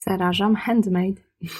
Zarażam 0.00 0.56
handmade. 0.56 1.22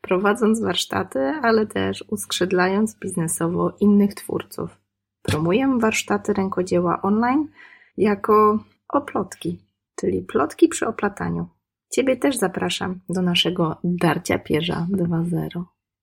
Prowadząc 0.00 0.60
warsztaty, 0.60 1.18
ale 1.18 1.66
też 1.66 2.04
uskrzydlając 2.08 2.98
biznesowo 2.98 3.72
innych 3.80 4.14
twórców. 4.14 4.78
Promuję 5.22 5.78
warsztaty 5.80 6.32
rękodzieła 6.32 7.02
online 7.02 7.48
jako 7.96 8.64
oplotki, 8.88 9.58
czyli 9.96 10.22
plotki 10.22 10.68
przy 10.68 10.86
oplataniu. 10.86 11.48
Ciebie 11.92 12.16
też 12.16 12.36
zapraszam 12.36 13.00
do 13.08 13.22
naszego 13.22 13.76
Darcia 13.84 14.38
Pierza 14.38 14.86
2.0. 14.90 15.62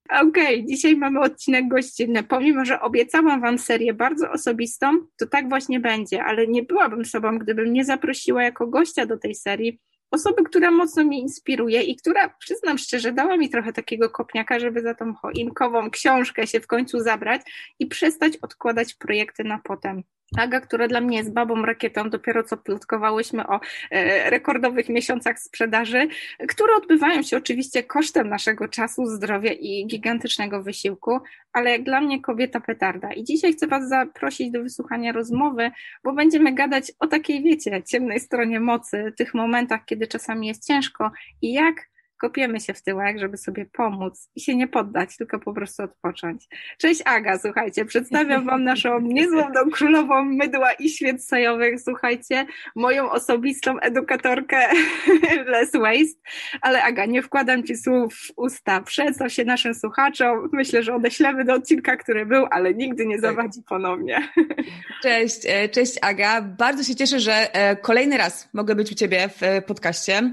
Okej, 0.10 0.30
okay, 0.30 0.66
dzisiaj 0.66 0.98
mamy 0.98 1.20
odcinek 1.20 1.68
gościnny. 1.68 2.24
Pomimo, 2.24 2.66
że 2.66 2.82
obiecałam 2.82 3.42
Wam 3.42 3.60
serię 3.60 3.94
bardzo 3.94 4.32
osobistą, 4.32 4.88
to 5.18 5.28
tak 5.28 5.50
właśnie 5.50 5.80
będzie, 5.80 6.24
ale 6.24 6.48
nie 6.48 6.64
byłabym 6.64 7.06
sobą, 7.06 7.40
gdybym 7.40 7.74
nie 7.74 7.86
zaprosiła 7.86 8.44
jako 8.44 8.68
gościa 8.68 9.06
do 9.06 9.18
tej 9.18 9.36
serii 9.36 9.80
osoby, 10.14 10.44
która 10.44 10.72
mocno 10.72 11.04
mnie 11.04 11.20
inspiruje 11.20 11.82
i 11.82 11.96
która, 11.96 12.30
przyznam 12.40 12.78
szczerze, 12.78 13.12
dała 13.12 13.38
mi 13.38 13.50
trochę 13.50 13.74
takiego 13.74 14.10
kopniaka, 14.10 14.60
żeby 14.60 14.82
za 14.82 14.96
tą 14.96 15.14
choinkową 15.14 15.90
książkę 15.90 16.48
się 16.48 16.60
w 16.60 16.68
końcu 16.68 17.00
zabrać 17.00 17.42
i 17.80 17.86
przestać 17.86 18.38
odkładać 18.42 18.94
projekty 18.94 19.44
na 19.44 19.60
potem. 19.64 20.04
Aga, 20.38 20.62
która 20.62 20.88
dla 20.88 21.02
mnie 21.02 21.18
jest 21.18 21.34
babą 21.34 21.66
rakietą, 21.66 22.10
dopiero 22.10 22.44
co 22.44 22.58
plotkowałyśmy 22.58 23.48
o 23.48 23.60
e, 23.92 24.30
rekordowych 24.30 24.90
miesiącach 24.90 25.40
sprzedaży, 25.40 26.08
które 26.48 26.76
odbywają 26.76 27.24
się 27.24 27.38
oczywiście 27.38 27.84
kosztem 27.84 28.30
naszego 28.30 28.68
czasu, 28.68 29.06
zdrowia 29.06 29.52
i 29.54 29.88
gigantycznego 29.88 30.64
wysiłku, 30.64 31.20
ale 31.54 31.72
jak 31.72 31.84
dla 31.84 32.02
mnie 32.02 32.22
kobieta 32.22 32.60
petarda. 32.60 33.14
I 33.14 33.24
dzisiaj 33.24 33.54
chcę 33.54 33.68
Was 33.68 33.90
zaprosić 33.90 34.52
do 34.52 34.64
wysłuchania 34.64 35.12
rozmowy, 35.12 35.72
bo 36.04 36.14
będziemy 36.14 36.54
gadać 36.54 36.92
o 37.00 37.08
takiej, 37.08 37.44
wiecie, 37.44 37.84
ciemnej 37.84 38.20
stronie 38.20 38.60
mocy, 38.60 39.14
tych 39.18 39.34
momentach, 39.34 39.86
kiedy 39.86 40.08
czasami 40.08 40.48
jest 40.48 40.68
ciężko 40.68 41.12
i 41.42 41.54
jak 41.54 41.93
kopiemy 42.24 42.60
się 42.60 42.74
w 42.74 42.82
tyłek, 42.82 43.20
żeby 43.20 43.38
sobie 43.38 43.66
pomóc 43.66 44.30
i 44.36 44.42
się 44.42 44.56
nie 44.56 44.68
poddać, 44.68 45.18
tylko 45.18 45.40
po 45.40 45.54
prostu 45.54 45.84
odpocząć. 45.84 46.48
Cześć 46.78 47.02
Aga, 47.06 47.40
słuchajcie, 47.40 47.86
przedstawiam 47.86 48.46
Wam 48.46 48.64
naszą 48.64 49.00
niezłomną 49.20 49.72
królową 49.72 50.24
mydła 50.24 50.74
i 50.74 50.90
świec 50.90 51.28
sojowych, 51.28 51.82
słuchajcie, 51.82 52.46
moją 52.76 53.12
osobistą 53.12 53.80
edukatorkę 53.80 54.68
Less 55.54 55.72
Waste, 55.72 56.20
ale 56.62 56.84
Aga, 56.84 57.06
nie 57.06 57.22
wkładam 57.22 57.64
Ci 57.64 57.76
słów 57.76 58.16
w 58.16 58.32
usta, 58.36 58.82
przedstaw 58.82 59.34
się 59.34 59.46
naszym 59.46 59.76
słuchaczom, 59.76 60.50
myślę, 60.54 60.84
że 60.84 60.96
odeślemy 60.96 61.46
do 61.46 61.54
odcinka, 61.54 61.98
który 61.98 62.26
był, 62.26 62.46
ale 62.52 62.74
nigdy 62.74 63.06
nie 63.06 63.22
tak. 63.22 63.22
zawadzi 63.22 63.62
ponownie. 63.70 64.28
Cześć, 65.04 65.40
e, 65.46 65.70
cześć 65.70 66.00
Aga, 66.02 66.42
bardzo 66.42 66.84
się 66.84 66.96
cieszę, 66.96 67.20
że 67.20 67.56
e, 67.56 67.76
kolejny 67.76 68.18
raz 68.18 68.50
mogę 68.54 68.76
być 68.76 68.92
u 68.92 68.96
Ciebie 68.96 69.30
w 69.30 69.44
e, 69.44 69.62
podcaście. 69.62 70.32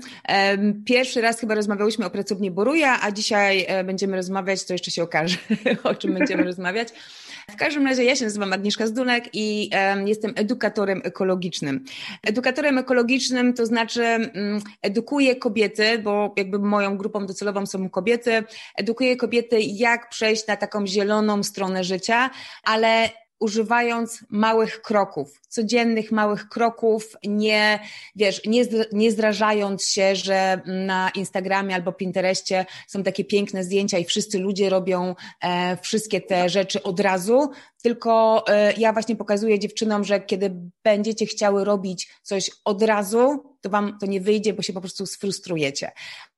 Pierwszy 0.86 1.20
raz 1.20 1.40
chyba 1.40 1.54
rozmawiam 1.54 1.79
rozmawiałyśmy 1.80 2.06
o 2.06 2.10
pracowni 2.10 2.50
Boruja, 2.50 2.98
a 3.02 3.12
dzisiaj 3.12 3.64
e, 3.68 3.84
będziemy 3.84 4.16
rozmawiać, 4.16 4.64
to 4.64 4.72
jeszcze 4.72 4.90
się 4.90 5.02
okaże, 5.02 5.36
o 5.84 5.94
czym 5.94 6.14
będziemy 6.14 6.44
rozmawiać. 6.44 6.88
W 7.50 7.56
każdym 7.56 7.86
razie 7.86 8.04
ja 8.04 8.16
się 8.16 8.24
nazywam 8.24 8.52
Agnieszka 8.52 8.86
Zdunek 8.86 9.24
i 9.32 9.70
jestem 10.06 10.32
edukatorem 10.36 11.00
ekologicznym. 11.04 11.84
Edukatorem 12.22 12.78
ekologicznym 12.78 13.54
to 13.54 13.66
znaczy 13.66 14.02
um, 14.02 14.60
edukuję 14.82 15.36
kobiety, 15.36 15.98
bo 15.98 16.34
jakby 16.36 16.58
moją 16.58 16.96
grupą 16.96 17.26
docelową 17.26 17.66
są 17.66 17.88
kobiety, 17.88 18.44
edukuję 18.76 19.16
kobiety 19.16 19.60
jak 19.60 20.08
przejść 20.08 20.46
na 20.46 20.56
taką 20.56 20.86
zieloną 20.86 21.42
stronę 21.42 21.84
życia, 21.84 22.30
ale 22.64 23.08
używając 23.40 24.24
małych 24.28 24.82
kroków, 24.82 25.40
codziennych 25.48 26.12
małych 26.12 26.48
kroków, 26.48 27.16
nie, 27.24 27.80
wiesz, 28.16 28.40
nie, 28.46 28.64
nie 28.92 29.12
zrażając 29.12 29.86
się, 29.86 30.16
że 30.16 30.60
na 30.66 31.10
Instagramie 31.14 31.74
albo 31.74 31.92
Pinterestie 31.92 32.66
są 32.86 33.02
takie 33.02 33.24
piękne 33.24 33.64
zdjęcia 33.64 33.98
i 33.98 34.04
wszyscy 34.04 34.38
ludzie 34.38 34.70
robią 34.70 35.14
e, 35.42 35.76
wszystkie 35.76 36.20
te 36.20 36.48
rzeczy 36.48 36.82
od 36.82 37.00
razu, 37.00 37.50
tylko 37.82 38.44
e, 38.48 38.72
ja 38.72 38.92
właśnie 38.92 39.16
pokazuję 39.16 39.58
dziewczynom, 39.58 40.04
że 40.04 40.20
kiedy 40.20 40.54
będziecie 40.82 41.26
chciały 41.26 41.64
robić 41.64 42.08
coś 42.22 42.50
od 42.64 42.82
razu, 42.82 43.44
to 43.60 43.70
wam 43.70 43.98
to 43.98 44.06
nie 44.06 44.20
wyjdzie, 44.20 44.52
bo 44.52 44.62
się 44.62 44.72
po 44.72 44.80
prostu 44.80 45.06
sfrustrujecie. 45.06 45.92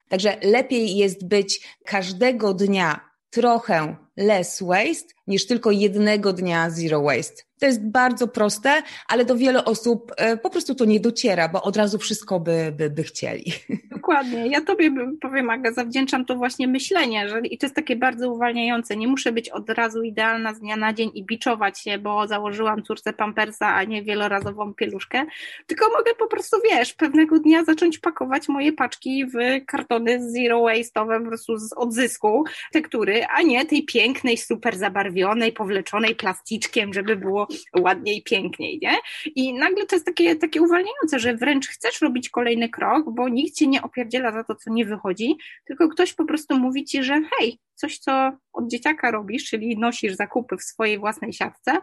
Także 0.09 0.37
lepiej 0.43 0.97
jest 0.97 1.29
być 1.29 1.79
każdego 1.85 2.55
dnia 2.55 3.13
trochę 3.31 3.97
less 4.17 4.63
waste 4.63 5.15
niż 5.27 5.47
tylko 5.47 5.71
jednego 5.71 6.33
dnia 6.33 6.71
zero 6.71 7.03
waste. 7.03 7.43
To 7.63 7.67
jest 7.67 7.91
bardzo 7.91 8.29
proste, 8.29 8.83
ale 9.09 9.25
do 9.25 9.37
wielu 9.37 9.61
osób 9.65 10.13
e, 10.17 10.37
po 10.37 10.51
prostu 10.51 10.75
to 10.75 10.85
nie 10.85 11.01
dociera, 11.01 11.49
bo 11.49 11.63
od 11.63 11.77
razu 11.77 11.99
wszystko 11.99 12.41
by, 12.41 12.73
by, 12.77 12.91
by 12.91 13.03
chcieli. 13.03 13.53
Dokładnie. 13.97 14.47
Ja 14.47 14.61
tobie 14.61 14.91
powiem, 15.21 15.51
Aga, 15.51 15.73
zawdzięczam 15.73 16.25
to 16.25 16.35
właśnie 16.35 16.69
myślenie, 16.69 17.29
że 17.29 17.41
i 17.41 17.59
to 17.59 17.67
jest 17.67 17.77
takie 17.77 17.97
bardzo 17.97 18.33
uwalniające. 18.33 18.97
Nie 18.97 19.09
muszę 19.09 19.33
być 19.33 19.49
od 19.49 19.71
razu 19.71 20.03
idealna 20.03 20.55
z 20.55 20.61
dnia 20.61 20.77
na 20.77 20.93
dzień 20.93 21.11
i 21.15 21.25
biczować 21.25 21.81
się, 21.81 21.99
bo 21.99 22.29
założyłam 22.29 22.83
córce 22.83 23.13
pampersa, 23.13 23.75
a 23.75 23.85
nie 23.85 24.03
wielorazową 24.03 24.75
pieluszkę, 24.75 25.25
tylko 25.67 25.89
mogę 25.99 26.15
po 26.19 26.27
prostu, 26.27 26.57
wiesz, 26.71 26.93
pewnego 26.93 27.39
dnia 27.39 27.65
zacząć 27.65 27.99
pakować 27.99 28.49
moje 28.49 28.73
paczki 28.73 29.27
w 29.27 29.65
kartony 29.67 30.31
zero 30.31 30.61
waste'owe, 30.61 31.23
po 31.23 31.29
prostu 31.29 31.59
z 31.59 31.73
odzysku 31.73 32.45
tektury, 32.73 33.25
a 33.25 33.43
nie 33.43 33.67
tej 33.67 33.85
pięknej, 33.85 34.39
super 34.39 34.77
zabarwionej, 34.77 35.12
powleczonej 35.53 36.15
plasticzkiem, 36.15 36.95
żeby 36.95 37.17
było 37.17 37.49
ładniej 37.79 38.23
piękniej, 38.23 38.79
nie? 38.83 38.97
I 39.35 39.55
nagle 39.55 39.87
to 39.87 39.97
jest 39.97 40.07
takie, 40.07 40.37
takie 40.37 40.63
uwalniające, 40.63 41.19
że 41.19 41.37
wręcz 41.37 41.69
chcesz 41.69 42.01
robić 42.01 42.29
kolejny 42.29 42.69
krok, 42.69 43.15
bo 43.15 43.29
nikt 43.29 43.55
cię 43.55 43.67
nie 43.67 43.83
opierdziela 43.83 44.33
za 44.33 44.45
to, 44.45 44.55
co 44.55 44.71
nie 44.71 44.85
wychodzi, 44.85 45.37
tylko 45.65 45.89
ktoś 45.89 46.15
po 46.15 46.25
prostu 46.25 46.59
mówi 46.59 46.85
ci, 46.85 47.05
że 47.05 47.21
hej, 47.39 47.59
coś, 47.75 47.99
co 47.99 48.33
od 48.53 48.71
dzieciaka 48.71 49.11
robisz, 49.11 49.45
czyli 49.45 49.79
nosisz 49.79 50.15
zakupy 50.15 50.57
w 50.57 50.63
swojej 50.63 50.99
własnej 50.99 51.33
siatce, 51.33 51.79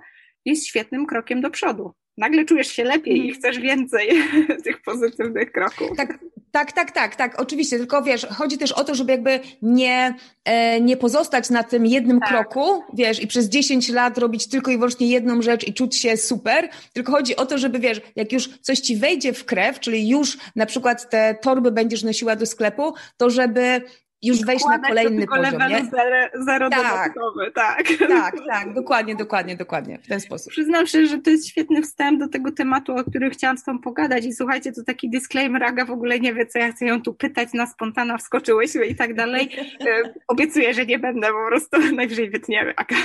jest 0.45 0.67
świetnym 0.67 1.05
krokiem 1.05 1.41
do 1.41 1.49
przodu 1.49 1.93
nagle 2.19 2.45
czujesz 2.45 2.67
się 2.67 2.83
lepiej 2.83 3.17
i 3.17 3.29
mhm. 3.29 3.35
chcesz 3.35 3.59
więcej 3.59 4.09
tych 4.63 4.81
pozytywnych 4.81 5.51
kroków. 5.51 5.97
Tak, 5.97 6.19
tak, 6.51 6.71
tak, 6.71 6.91
tak, 6.91 7.15
tak, 7.15 7.41
oczywiście, 7.41 7.77
tylko 7.77 8.01
wiesz, 8.01 8.25
chodzi 8.25 8.57
też 8.57 8.71
o 8.71 8.83
to, 8.83 8.95
żeby 8.95 9.11
jakby 9.11 9.39
nie, 9.61 10.15
e, 10.45 10.81
nie 10.81 10.97
pozostać 10.97 11.49
na 11.49 11.63
tym 11.63 11.85
jednym 11.85 12.19
tak. 12.19 12.29
kroku, 12.29 12.83
wiesz, 12.93 13.21
i 13.21 13.27
przez 13.27 13.49
10 13.49 13.89
lat 13.89 14.17
robić 14.17 14.47
tylko 14.47 14.71
i 14.71 14.77
wyłącznie 14.77 15.07
jedną 15.07 15.41
rzecz 15.41 15.67
i 15.67 15.73
czuć 15.73 15.97
się 15.97 16.17
super, 16.17 16.69
tylko 16.93 17.11
chodzi 17.11 17.35
o 17.35 17.45
to, 17.45 17.57
żeby 17.57 17.79
wiesz, 17.79 18.01
jak 18.15 18.31
już 18.31 18.49
coś 18.61 18.79
ci 18.79 18.97
wejdzie 18.97 19.33
w 19.33 19.45
krew, 19.45 19.79
czyli 19.79 20.09
już 20.09 20.37
na 20.55 20.65
przykład 20.65 21.09
te 21.09 21.35
torby 21.41 21.71
będziesz 21.71 22.03
nosiła 22.03 22.35
do 22.35 22.45
sklepu, 22.45 22.93
to 23.17 23.29
żeby 23.29 23.81
już 24.21 24.45
wejść 24.45 24.65
na 24.65 24.79
kolejny 24.79 25.27
poziom, 25.27 25.69
nie? 25.69 25.85
Zero, 25.85 26.43
zero 26.45 26.69
tak, 26.69 27.13
tak. 27.55 27.87
Tak, 28.07 28.35
tak, 28.47 28.73
dokładnie, 28.73 29.15
dokładnie, 29.15 29.55
dokładnie, 29.55 29.99
w 30.03 30.07
ten 30.07 30.19
sposób. 30.19 30.51
Przyznam 30.51 30.87
się, 30.87 31.05
że 31.05 31.17
to 31.17 31.29
jest 31.29 31.47
świetny 31.47 31.81
wstęp 31.81 32.19
do 32.19 32.27
tego 32.27 32.51
tematu, 32.51 32.95
o 32.95 33.03
którym 33.03 33.29
chciałam 33.29 33.57
z 33.57 33.63
Tobą 33.63 33.79
pogadać 33.79 34.25
i 34.25 34.33
słuchajcie, 34.33 34.71
to 34.71 34.83
taki 34.83 35.09
disclaimer, 35.09 35.63
Aga 35.63 35.85
w 35.85 35.91
ogóle 35.91 36.19
nie 36.19 36.33
wie, 36.33 36.45
co 36.45 36.59
ja 36.59 36.71
chcę 36.71 36.85
ją 36.85 37.01
tu 37.01 37.13
pytać, 37.13 37.53
na 37.53 37.67
spontana 37.67 38.17
wskoczyłyśmy 38.17 38.85
i 38.85 38.95
tak 38.95 39.15
dalej. 39.15 39.49
E, 39.81 40.13
obiecuję, 40.27 40.73
że 40.73 40.85
nie 40.85 40.99
będę, 40.99 41.27
po 41.27 41.47
prostu 41.47 41.77
najwyżej 41.95 42.29
wytniemy, 42.29 42.73
Aga. 42.77 42.95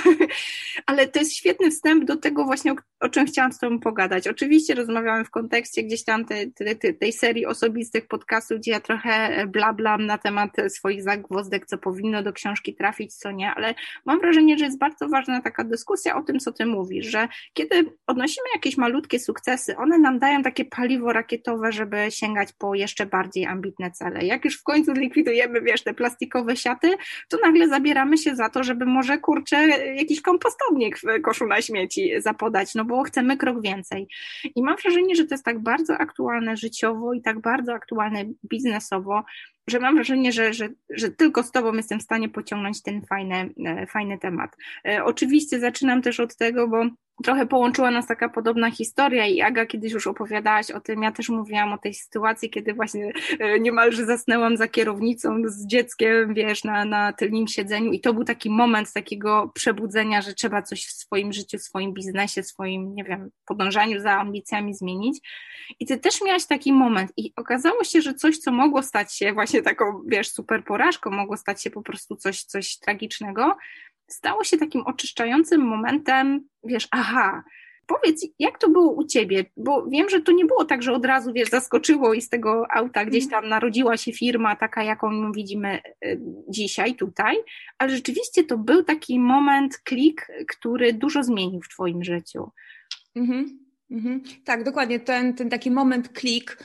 Ale 0.85 1.07
to 1.07 1.19
jest 1.19 1.35
świetny 1.35 1.71
wstęp 1.71 2.05
do 2.05 2.15
tego 2.15 2.45
właśnie, 2.45 2.71
o, 2.71 2.75
o 2.99 3.09
czym 3.09 3.25
chciałam 3.25 3.53
z 3.53 3.59
Tobą 3.59 3.79
pogadać. 3.79 4.27
Oczywiście 4.27 4.75
rozmawiamy 4.75 5.25
w 5.25 5.29
kontekście 5.29 5.83
gdzieś 5.83 6.03
tam 6.03 6.25
te, 6.25 6.47
te, 6.47 6.75
te, 6.75 6.93
tej 6.93 7.13
serii 7.13 7.45
osobistych 7.45 8.07
podcastów, 8.07 8.57
gdzie 8.57 8.71
ja 8.71 8.79
trochę 8.79 9.45
blablam 9.47 10.05
na 10.05 10.17
temat 10.17 10.51
swoich 10.67 11.04
zagwozdek, 11.05 11.65
co 11.65 11.77
powinno 11.77 12.23
do 12.23 12.33
książki 12.33 12.75
trafić, 12.75 13.15
co 13.15 13.31
nie, 13.31 13.51
ale 13.51 13.75
mam 14.05 14.19
wrażenie, 14.19 14.57
że 14.57 14.65
jest 14.65 14.79
bardzo 14.79 15.09
ważna 15.09 15.41
taka 15.41 15.63
dyskusja 15.63 16.15
o 16.15 16.23
tym, 16.23 16.39
co 16.39 16.51
ty 16.51 16.65
mówisz, 16.65 17.05
że 17.05 17.27
kiedy 17.53 17.91
odnosimy 18.07 18.45
jakieś 18.53 18.77
malutkie 18.77 19.19
sukcesy, 19.19 19.77
one 19.77 19.97
nam 19.97 20.19
dają 20.19 20.43
takie 20.43 20.65
paliwo 20.65 21.13
rakietowe, 21.13 21.71
żeby 21.71 22.07
sięgać 22.09 22.53
po 22.53 22.75
jeszcze 22.75 23.05
bardziej 23.05 23.45
ambitne 23.45 23.91
cele. 23.91 24.25
Jak 24.25 24.45
już 24.45 24.57
w 24.59 24.63
końcu 24.63 24.95
zlikwidujemy, 24.95 25.61
wiesz, 25.61 25.83
te 25.83 25.93
plastikowe 25.93 26.55
siaty, 26.55 26.95
to 27.29 27.37
nagle 27.43 27.67
zabieramy 27.67 28.17
się 28.17 28.35
za 28.35 28.49
to, 28.49 28.63
żeby 28.63 28.85
może 28.85 29.17
kurczę 29.17 29.67
jakiś 29.95 30.21
kompostownik 30.21 30.97
w 30.97 31.21
koszu 31.21 31.47
na 31.47 31.61
śmieci 31.61 32.11
zapodać, 32.17 32.75
no 32.75 32.85
bo 32.85 33.03
chcemy 33.03 33.37
krok 33.37 33.61
więcej. 33.61 34.07
I 34.55 34.63
mam 34.63 34.75
wrażenie, 34.75 35.15
że 35.15 35.25
to 35.25 35.33
jest 35.33 35.45
tak 35.45 35.59
bardzo 35.59 35.97
aktualne 35.97 36.57
życiowo 36.57 37.13
i 37.13 37.21
tak 37.21 37.39
bardzo 37.41 37.73
aktualne 37.73 38.25
biznesowo, 38.49 39.23
że 39.67 39.79
mam 39.79 39.95
wrażenie, 39.95 40.31
że, 40.31 40.53
że, 40.53 40.69
że 40.89 41.09
tylko 41.09 41.43
z 41.43 41.51
Tobą 41.51 41.73
jestem 41.73 41.99
w 41.99 42.03
stanie 42.03 42.29
pociągnąć 42.29 42.81
ten 42.81 43.01
fajny, 43.01 43.53
e, 43.65 43.87
fajny 43.87 44.19
temat. 44.19 44.57
E, 44.87 45.03
oczywiście 45.03 45.59
zaczynam 45.59 46.01
też 46.01 46.19
od 46.19 46.35
tego, 46.35 46.67
bo 46.67 46.85
trochę 47.23 47.45
połączyła 47.45 47.91
nas 47.91 48.07
taka 48.07 48.29
podobna 48.29 48.71
historia 48.71 49.27
i 49.27 49.41
Aga 49.41 49.65
kiedyś 49.65 49.93
już 49.93 50.07
opowiadałaś 50.07 50.71
o 50.71 50.79
tym, 50.79 51.03
ja 51.03 51.11
też 51.11 51.29
mówiłam 51.29 51.73
o 51.73 51.77
tej 51.77 51.93
sytuacji, 51.93 52.49
kiedy 52.49 52.73
właśnie 52.73 53.11
e, 53.39 53.59
niemalże 53.59 54.05
zasnęłam 54.05 54.57
za 54.57 54.67
kierownicą 54.67 55.41
z 55.45 55.67
dzieckiem, 55.67 56.33
wiesz, 56.33 56.63
na, 56.63 56.85
na 56.85 57.13
tylnym 57.13 57.47
siedzeniu 57.47 57.91
i 57.91 57.99
to 57.99 58.13
był 58.13 58.23
taki 58.23 58.49
moment 58.49 58.93
takiego 58.93 59.51
przebudzenia, 59.53 60.21
że 60.21 60.33
trzeba 60.33 60.61
coś 60.61 60.85
w 60.85 60.91
swoim 60.91 61.33
życiu, 61.33 61.57
w 61.57 61.63
swoim 61.63 61.93
biznesie, 61.93 62.43
w 62.43 62.47
swoim, 62.47 62.95
nie 62.95 63.03
wiem, 63.03 63.29
podążaniu 63.45 63.99
za 63.99 64.11
ambicjami 64.11 64.73
zmienić. 64.73 65.19
I 65.79 65.85
ty 65.85 65.97
też 65.97 66.21
miałaś 66.21 66.45
taki 66.45 66.73
moment 66.73 67.11
i 67.17 67.33
okazało 67.35 67.83
się, 67.83 68.01
że 68.01 68.13
coś, 68.13 68.37
co 68.37 68.51
mogło 68.51 68.83
stać 68.83 69.15
się 69.15 69.33
właśnie 69.33 69.61
taką, 69.61 70.01
wiesz, 70.07 70.31
super 70.31 70.63
porażką, 70.63 71.11
mogło 71.11 71.37
stać 71.37 71.63
się 71.63 71.69
po 71.69 71.81
prostu 71.81 72.15
coś, 72.15 72.43
coś 72.43 72.77
tragicznego, 72.77 73.57
stało 74.07 74.43
się 74.43 74.57
takim 74.57 74.81
oczyszczającym 74.81 75.61
momentem, 75.61 76.47
wiesz, 76.63 76.87
aha, 76.91 77.43
powiedz, 77.87 78.27
jak 78.39 78.59
to 78.59 78.69
było 78.69 78.93
u 78.93 79.03
ciebie? 79.03 79.45
Bo 79.57 79.85
wiem, 79.87 80.09
że 80.09 80.21
to 80.21 80.31
nie 80.31 80.45
było 80.45 80.65
tak, 80.65 80.83
że 80.83 80.93
od 80.93 81.05
razu, 81.05 81.33
wiesz, 81.33 81.49
zaskoczyło 81.49 82.13
i 82.13 82.21
z 82.21 82.29
tego 82.29 82.65
auta 82.73 83.05
gdzieś 83.05 83.29
tam 83.29 83.47
narodziła 83.47 83.97
się 83.97 84.13
firma 84.13 84.55
taka, 84.55 84.83
jaką 84.83 85.31
widzimy 85.31 85.69
e, 85.69 86.17
dzisiaj, 86.49 86.95
tutaj, 86.95 87.35
ale 87.77 87.95
rzeczywiście 87.95 88.43
to 88.43 88.57
był 88.57 88.83
taki 88.83 89.19
moment, 89.19 89.77
klik, 89.77 90.27
który 90.47 90.93
dużo 90.93 91.23
zmienił 91.23 91.61
w 91.61 91.69
twoim 91.69 92.03
życiu. 92.03 92.51
Mhm, 93.15 93.59
mhm. 93.91 94.21
Tak, 94.45 94.63
dokładnie, 94.63 94.99
ten, 94.99 95.33
ten 95.33 95.49
taki 95.49 95.71
moment, 95.71 96.09
klik, 96.09 96.57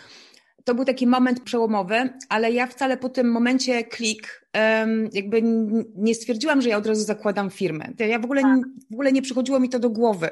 to 0.65 0.75
był 0.75 0.85
taki 0.85 1.07
moment 1.07 1.41
przełomowy, 1.41 2.09
ale 2.29 2.53
ja 2.53 2.67
wcale 2.67 2.97
po 2.97 3.09
tym 3.09 3.31
momencie 3.31 3.85
klik 3.85 4.47
jakby 5.13 5.43
nie 5.97 6.15
stwierdziłam, 6.15 6.63
że 6.63 6.69
ja 6.69 6.77
od 6.77 6.87
razu 6.87 7.05
zakładam 7.05 7.51
firmę. 7.51 7.93
Ja 7.99 8.19
w 8.19 8.25
ogóle, 8.25 8.43
tak. 8.43 8.61
w 8.91 8.93
ogóle 8.93 9.13
nie 9.13 9.23
przychodziło 9.23 9.61
mi 9.61 9.69
to 9.69 9.79
do 9.79 9.91
głowy. 9.91 10.31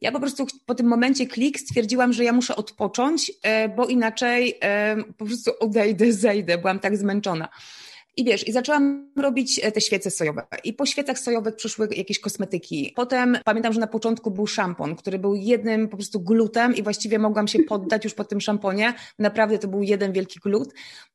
Ja 0.00 0.12
po 0.12 0.20
prostu 0.20 0.46
po 0.66 0.74
tym 0.74 0.86
momencie 0.86 1.26
klik 1.26 1.60
stwierdziłam, 1.60 2.12
że 2.12 2.24
ja 2.24 2.32
muszę 2.32 2.56
odpocząć, 2.56 3.32
e, 3.42 3.68
bo 3.68 3.86
inaczej 3.86 4.54
po 5.18 5.24
prostu 5.24 5.50
odejdę, 5.60 6.12
zejdę. 6.12 6.58
Byłam 6.58 6.78
tak 6.78 6.96
zmęczona. 6.96 7.48
I 8.16 8.24
wiesz, 8.24 8.48
i 8.48 8.52
zaczęłam 8.52 9.12
robić 9.16 9.60
e, 9.62 9.72
te 9.72 9.80
świece 9.80 10.10
sojowe. 10.10 10.46
I 10.64 10.72
po 10.72 10.86
świecach 10.86 11.18
sojowych 11.18 11.56
przyszły 11.56 11.88
jakieś 11.96 12.20
kosmetyki. 12.20 12.92
Potem 12.96 13.38
pamiętam, 13.44 13.72
że 13.72 13.80
na 13.80 13.86
początku 13.86 14.30
był 14.30 14.46
szampon, 14.46 14.96
który 14.96 15.18
był 15.18 15.34
jednym 15.34 15.88
po 15.88 15.96
prostu 15.96 16.20
glutem 16.20 16.74
i 16.76 16.82
właściwie 16.82 17.18
mogłam 17.18 17.48
się 17.48 17.58
poddać 17.58 18.04
już 18.04 18.14
po 18.14 18.24
tym 18.24 18.40
szamponie. 18.40 18.94
Naprawdę 19.18 19.58
to 19.58 19.68
był 19.68 19.82
jeden 19.82 20.12
wielki 20.12 20.40
glut. 20.40 20.68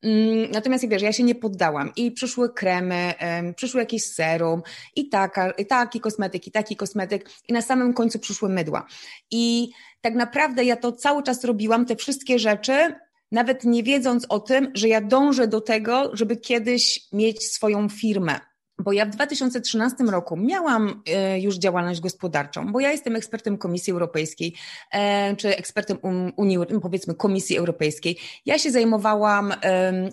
Mm, 0.04 0.52
natomiast 0.52 0.90
wiesz, 0.90 1.02
ja 1.02 1.14
się 1.14 1.24
nie 1.24 1.36
poddałam. 1.36 1.92
I 1.96 2.12
przyszły 2.12 2.54
kremy, 2.54 3.14
przyszły 3.56 3.80
jakieś 3.80 4.04
serum 4.04 4.62
i, 4.96 5.10
taka, 5.10 5.52
i 5.52 5.66
taki 5.66 6.00
kosmetyk, 6.00 6.48
i 6.48 6.52
taki 6.52 6.76
kosmetyk. 6.76 7.30
I 7.48 7.54
na 7.54 7.62
samym 7.62 7.94
końcu 7.94 8.20
przyszły 8.20 8.50
mydła. 8.50 8.86
I 9.32 9.70
tak 10.02 10.16
naprawdę 10.16 10.64
ja 10.64 10.76
to 10.76 10.92
cały 10.92 11.24
czas 11.24 11.44
robiłam, 11.44 11.86
te 11.86 11.96
wszystkie 11.96 12.40
rzeczy, 12.40 12.94
nawet 13.31 13.63
nie 13.63 13.83
wiedząc 13.83 14.25
o 14.29 14.39
tym, 14.39 14.71
że 14.74 14.88
ja 14.88 15.01
dążę 15.01 15.47
do 15.47 15.62
tego, 15.62 16.09
żeby 16.13 16.38
kiedyś 16.38 17.07
mieć 17.13 17.44
swoją 17.44 17.89
firmę. 17.89 18.39
Bo 18.79 18.91
ja 18.91 19.06
w 19.06 19.09
2013 19.09 20.03
roku 20.03 20.38
miałam 20.38 21.03
e, 21.07 21.39
już 21.39 21.56
działalność 21.56 22.00
gospodarczą, 22.00 22.71
bo 22.71 22.79
ja 22.79 22.91
jestem 22.91 23.15
ekspertem 23.15 23.57
Komisji 23.57 23.94
Europejskiej, 23.94 24.53
e, 24.91 25.35
czy 25.35 25.57
ekspertem 25.57 25.97
Unii, 26.35 26.57
powiedzmy 26.81 27.15
Komisji 27.15 27.57
Europejskiej. 27.57 28.18
Ja 28.45 28.57
się 28.57 28.71
zajmowałam, 28.71 29.53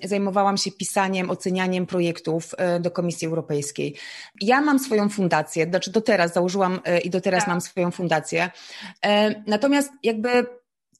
zajmowałam 0.05 0.57
się 0.57 0.73
pisaniem, 0.73 1.31
ocenianiem 1.31 1.87
projektów 1.87 2.55
e, 2.59 2.81
do 2.81 2.91
Komisji 2.91 3.29
Europejskiej. 3.29 3.97
Ja 4.41 4.61
mam 4.61 4.79
swoją 4.79 5.09
fundację, 5.09 5.67
znaczy 5.67 5.91
do 5.91 6.01
teraz 6.01 6.33
założyłam 6.33 6.81
i 7.05 7.11
do 7.11 7.21
teraz 7.21 7.41
tak. 7.41 7.49
mam 7.49 7.61
swoją 7.61 7.91
fundację. 7.91 8.51
Natomiast 9.47 9.91
jakby 10.03 10.47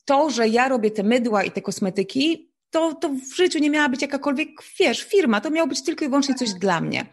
to, 0.05 0.31
że 0.31 0.49
ja 0.49 0.69
robię 0.69 0.91
te 0.91 1.03
mydła 1.03 1.45
i 1.45 1.51
te 1.51 1.63
kosmetyki, 1.63 2.51
to, 2.71 2.95
to 2.95 3.09
w 3.09 3.37
życiu 3.37 3.59
nie 3.59 3.71
miała 3.71 3.89
być 3.89 4.03
jakakolwiek, 4.03 4.49
wiesz, 4.79 5.03
firma, 5.03 5.41
to 5.41 5.51
miało 5.51 5.69
być 5.69 5.83
tylko 5.83 6.05
i 6.05 6.09
wyłącznie 6.09 6.35
coś 6.35 6.53
dla 6.53 6.81
mnie. 6.81 7.07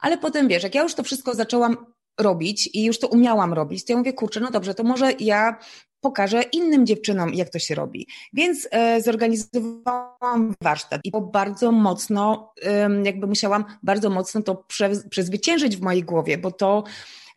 Ale 0.00 0.18
potem, 0.18 0.48
wiesz, 0.48 0.62
jak 0.62 0.74
ja 0.74 0.82
już 0.82 0.94
to 0.94 1.02
wszystko 1.02 1.34
zaczęłam 1.34 1.76
robić 2.20 2.70
i 2.72 2.84
już 2.84 2.98
to 2.98 3.08
umiałam 3.08 3.52
robić, 3.52 3.84
to 3.84 3.92
ja 3.92 3.98
mówię, 3.98 4.12
kurczę, 4.12 4.40
no 4.40 4.50
dobrze, 4.50 4.74
to 4.74 4.84
może 4.84 5.12
ja 5.12 5.58
pokażę 6.00 6.42
innym 6.42 6.86
dziewczynom, 6.86 7.34
jak 7.34 7.48
to 7.50 7.58
się 7.58 7.74
robi. 7.74 8.06
Więc 8.32 8.68
e, 8.70 9.02
zorganizowałam 9.02 10.54
warsztat 10.62 11.00
i 11.04 11.12
bardzo 11.32 11.72
mocno, 11.72 12.52
e, 12.62 12.90
jakby 13.04 13.26
musiałam 13.26 13.64
bardzo 13.82 14.10
mocno 14.10 14.42
to 14.42 14.54
prze, 14.54 14.90
przezwyciężyć 15.10 15.76
w 15.76 15.82
mojej 15.82 16.02
głowie, 16.02 16.38
bo 16.38 16.50
to 16.52 16.84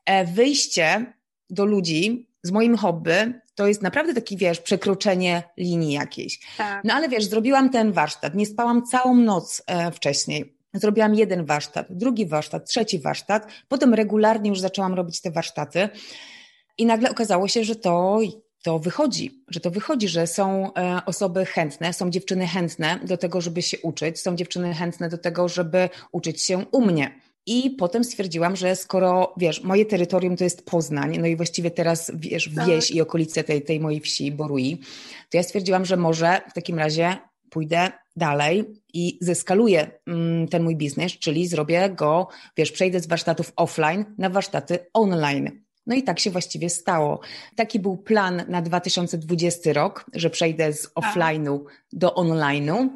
e, 0.05 0.25
wyjście 0.25 1.13
do 1.49 1.65
ludzi 1.65 2.29
z 2.43 2.51
moim 2.51 2.77
hobby 2.77 3.33
to 3.57 3.67
jest 3.67 3.81
naprawdę 3.81 4.13
taki, 4.13 4.37
wiesz, 4.37 4.59
przekroczenie 4.59 5.43
linii 5.57 5.93
jakiejś. 5.93 6.39
Tak. 6.57 6.83
No 6.83 6.93
ale 6.93 7.09
wiesz, 7.09 7.25
zrobiłam 7.25 7.69
ten 7.69 7.91
warsztat, 7.91 8.35
nie 8.35 8.45
spałam 8.45 8.85
całą 8.85 9.15
noc 9.15 9.63
e, 9.67 9.91
wcześniej. 9.91 10.57
Zrobiłam 10.73 11.15
jeden 11.15 11.45
warsztat, 11.45 11.87
drugi 11.89 12.25
warsztat, 12.25 12.69
trzeci 12.69 12.99
warsztat, 12.99 13.47
potem 13.67 13.93
regularnie 13.93 14.49
już 14.49 14.59
zaczęłam 14.59 14.93
robić 14.93 15.21
te 15.21 15.31
warsztaty 15.31 15.89
i 16.77 16.85
nagle 16.85 17.11
okazało 17.11 17.47
się, 17.47 17.63
że 17.63 17.75
to 17.75 18.19
to 18.63 18.79
wychodzi, 18.79 19.43
że 19.47 19.59
to 19.59 19.71
wychodzi, 19.71 20.07
że 20.07 20.27
są 20.27 20.73
e, 20.73 21.01
osoby 21.05 21.45
chętne, 21.45 21.93
są 21.93 22.09
dziewczyny 22.09 22.47
chętne 22.47 22.99
do 23.03 23.17
tego, 23.17 23.41
żeby 23.41 23.61
się 23.61 23.77
uczyć, 23.79 24.19
są 24.19 24.35
dziewczyny 24.35 24.73
chętne 24.73 25.09
do 25.09 25.17
tego, 25.17 25.49
żeby 25.49 25.89
uczyć 26.11 26.43
się 26.43 26.65
u 26.71 26.81
mnie. 26.81 27.21
I 27.47 27.69
potem 27.69 28.03
stwierdziłam, 28.03 28.55
że 28.55 28.75
skoro, 28.75 29.33
wiesz, 29.37 29.63
moje 29.63 29.85
terytorium 29.85 30.37
to 30.37 30.43
jest 30.43 30.65
Poznań, 30.65 31.17
no 31.17 31.27
i 31.27 31.35
właściwie 31.35 31.71
teraz, 31.71 32.11
wiesz, 32.15 32.49
tak. 32.55 32.67
wieś 32.67 32.91
i 32.91 33.01
okolice 33.01 33.43
tej, 33.43 33.61
tej 33.61 33.79
mojej 33.79 33.99
wsi, 33.99 34.31
Borui, 34.31 34.77
to 35.29 35.37
ja 35.37 35.43
stwierdziłam, 35.43 35.85
że 35.85 35.97
może 35.97 36.41
w 36.49 36.53
takim 36.53 36.79
razie 36.79 37.17
pójdę 37.49 37.91
dalej 38.15 38.65
i 38.93 39.17
zeskaluję 39.21 39.91
mm, 40.07 40.47
ten 40.47 40.63
mój 40.63 40.75
biznes, 40.75 41.11
czyli 41.11 41.47
zrobię 41.47 41.89
go, 41.89 42.27
wiesz, 42.57 42.71
przejdę 42.71 42.99
z 42.99 43.07
warsztatów 43.07 43.51
offline 43.55 44.05
na 44.17 44.29
warsztaty 44.29 44.79
online. 44.93 45.51
No 45.87 45.95
i 45.95 46.03
tak 46.03 46.19
się 46.19 46.31
właściwie 46.31 46.69
stało. 46.69 47.19
Taki 47.55 47.79
był 47.79 47.97
plan 47.97 48.43
na 48.47 48.61
2020 48.61 49.73
rok, 49.73 50.05
że 50.13 50.29
przejdę 50.29 50.73
z 50.73 50.81
tak. 50.81 50.93
offline'u 50.95 51.59
do 51.93 52.09
online'u. 52.09 52.89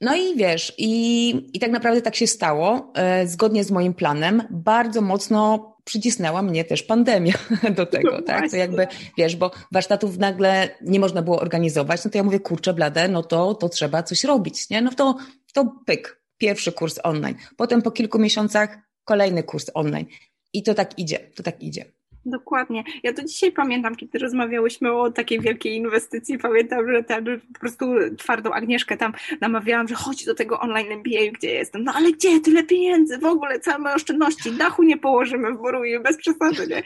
No 0.00 0.16
i 0.16 0.36
wiesz, 0.36 0.74
i, 0.78 1.50
i 1.52 1.58
tak 1.58 1.70
naprawdę 1.70 2.02
tak 2.02 2.16
się 2.16 2.26
stało, 2.26 2.92
e, 2.94 3.26
zgodnie 3.26 3.64
z 3.64 3.70
moim 3.70 3.94
planem. 3.94 4.42
Bardzo 4.50 5.00
mocno 5.00 5.72
przycisnęła 5.84 6.42
mnie 6.42 6.64
też 6.64 6.82
pandemia 6.82 7.34
do 7.76 7.86
tego, 7.86 8.12
no 8.12 8.22
tak? 8.22 8.50
To 8.50 8.56
jakby, 8.56 8.86
wiesz, 9.18 9.36
bo 9.36 9.50
warsztatów 9.72 10.18
nagle 10.18 10.68
nie 10.82 11.00
można 11.00 11.22
było 11.22 11.40
organizować, 11.40 12.04
no 12.04 12.10
to 12.10 12.18
ja 12.18 12.24
mówię, 12.24 12.40
kurczę 12.40 12.74
blade, 12.74 13.08
no 13.08 13.22
to, 13.22 13.54
to 13.54 13.68
trzeba 13.68 14.02
coś 14.02 14.24
robić, 14.24 14.70
nie? 14.70 14.82
No 14.82 14.90
to, 14.90 15.16
to 15.52 15.76
pyk, 15.86 16.22
pierwszy 16.38 16.72
kurs 16.72 16.98
online. 17.02 17.34
Potem 17.56 17.82
po 17.82 17.90
kilku 17.90 18.18
miesiącach 18.18 18.78
kolejny 19.04 19.42
kurs 19.42 19.70
online. 19.74 20.06
I 20.52 20.62
to 20.62 20.74
tak 20.74 20.98
idzie, 20.98 21.18
to 21.34 21.42
tak 21.42 21.62
idzie. 21.62 21.95
Dokładnie. 22.28 22.84
Ja 23.02 23.12
to 23.12 23.24
dzisiaj 23.24 23.52
pamiętam, 23.52 23.96
kiedy 23.96 24.18
rozmawiałyśmy 24.18 24.92
o 24.92 25.10
takiej 25.10 25.40
wielkiej 25.40 25.76
inwestycji. 25.76 26.38
Pamiętam, 26.38 26.92
że 26.92 27.04
tam 27.04 27.24
po 27.54 27.60
prostu 27.60 27.86
twardą 28.18 28.50
Agnieszkę 28.50 28.96
tam 28.96 29.12
namawiałam, 29.40 29.88
że 29.88 29.94
chodź 29.94 30.24
do 30.24 30.34
tego 30.34 30.60
online 30.60 30.92
MBA, 30.92 31.32
gdzie 31.32 31.50
jestem. 31.50 31.84
No 31.84 31.92
ale 31.92 32.12
gdzie? 32.12 32.40
Tyle 32.40 32.62
pieniędzy, 32.62 33.18
w 33.18 33.24
ogóle 33.24 33.60
całe 33.60 33.94
oszczędności, 33.94 34.52
dachu 34.52 34.82
nie 34.82 34.96
położymy 34.96 35.52
w 35.52 35.56
Boruju, 35.58 36.02
bez 36.02 36.16
przesady. 36.16 36.66
Nie? 36.66 36.82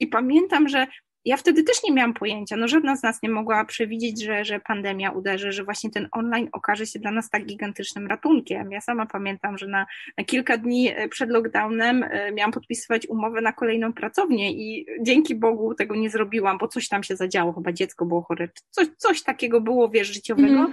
I 0.00 0.06
pamiętam, 0.06 0.68
że 0.68 0.86
ja 1.24 1.36
wtedy 1.36 1.62
też 1.62 1.76
nie 1.84 1.92
miałam 1.92 2.14
pojęcia, 2.14 2.56
no 2.56 2.68
żadna 2.68 2.96
z 2.96 3.02
nas 3.02 3.22
nie 3.22 3.28
mogła 3.28 3.64
przewidzieć, 3.64 4.22
że, 4.24 4.44
że 4.44 4.60
pandemia 4.60 5.10
uderzy, 5.10 5.52
że 5.52 5.64
właśnie 5.64 5.90
ten 5.90 6.08
online 6.12 6.48
okaże 6.52 6.86
się 6.86 6.98
dla 6.98 7.10
nas 7.10 7.30
tak 7.30 7.46
gigantycznym 7.46 8.06
ratunkiem. 8.06 8.72
Ja 8.72 8.80
sama 8.80 9.06
pamiętam, 9.06 9.58
że 9.58 9.66
na, 9.66 9.86
na 10.18 10.24
kilka 10.24 10.56
dni 10.56 10.88
e, 10.88 11.08
przed 11.08 11.30
lockdownem 11.30 12.02
e, 12.02 12.32
miałam 12.32 12.52
podpisywać 12.52 13.06
umowę 13.06 13.40
na 13.40 13.52
kolejną 13.52 13.92
pracownię 13.92 14.52
i 14.52 14.86
dzięki 15.02 15.34
Bogu 15.34 15.74
tego 15.74 15.96
nie 15.96 16.10
zrobiłam, 16.10 16.58
bo 16.58 16.68
coś 16.68 16.88
tam 16.88 17.02
się 17.02 17.16
zadziało, 17.16 17.52
chyba 17.52 17.72
dziecko 17.72 18.06
było 18.06 18.22
chore, 18.22 18.48
coś, 18.70 18.88
coś 18.96 19.22
takiego 19.22 19.60
było, 19.60 19.88
wiesz, 19.88 20.14
życiowego. 20.14 20.58
Mm. 20.58 20.72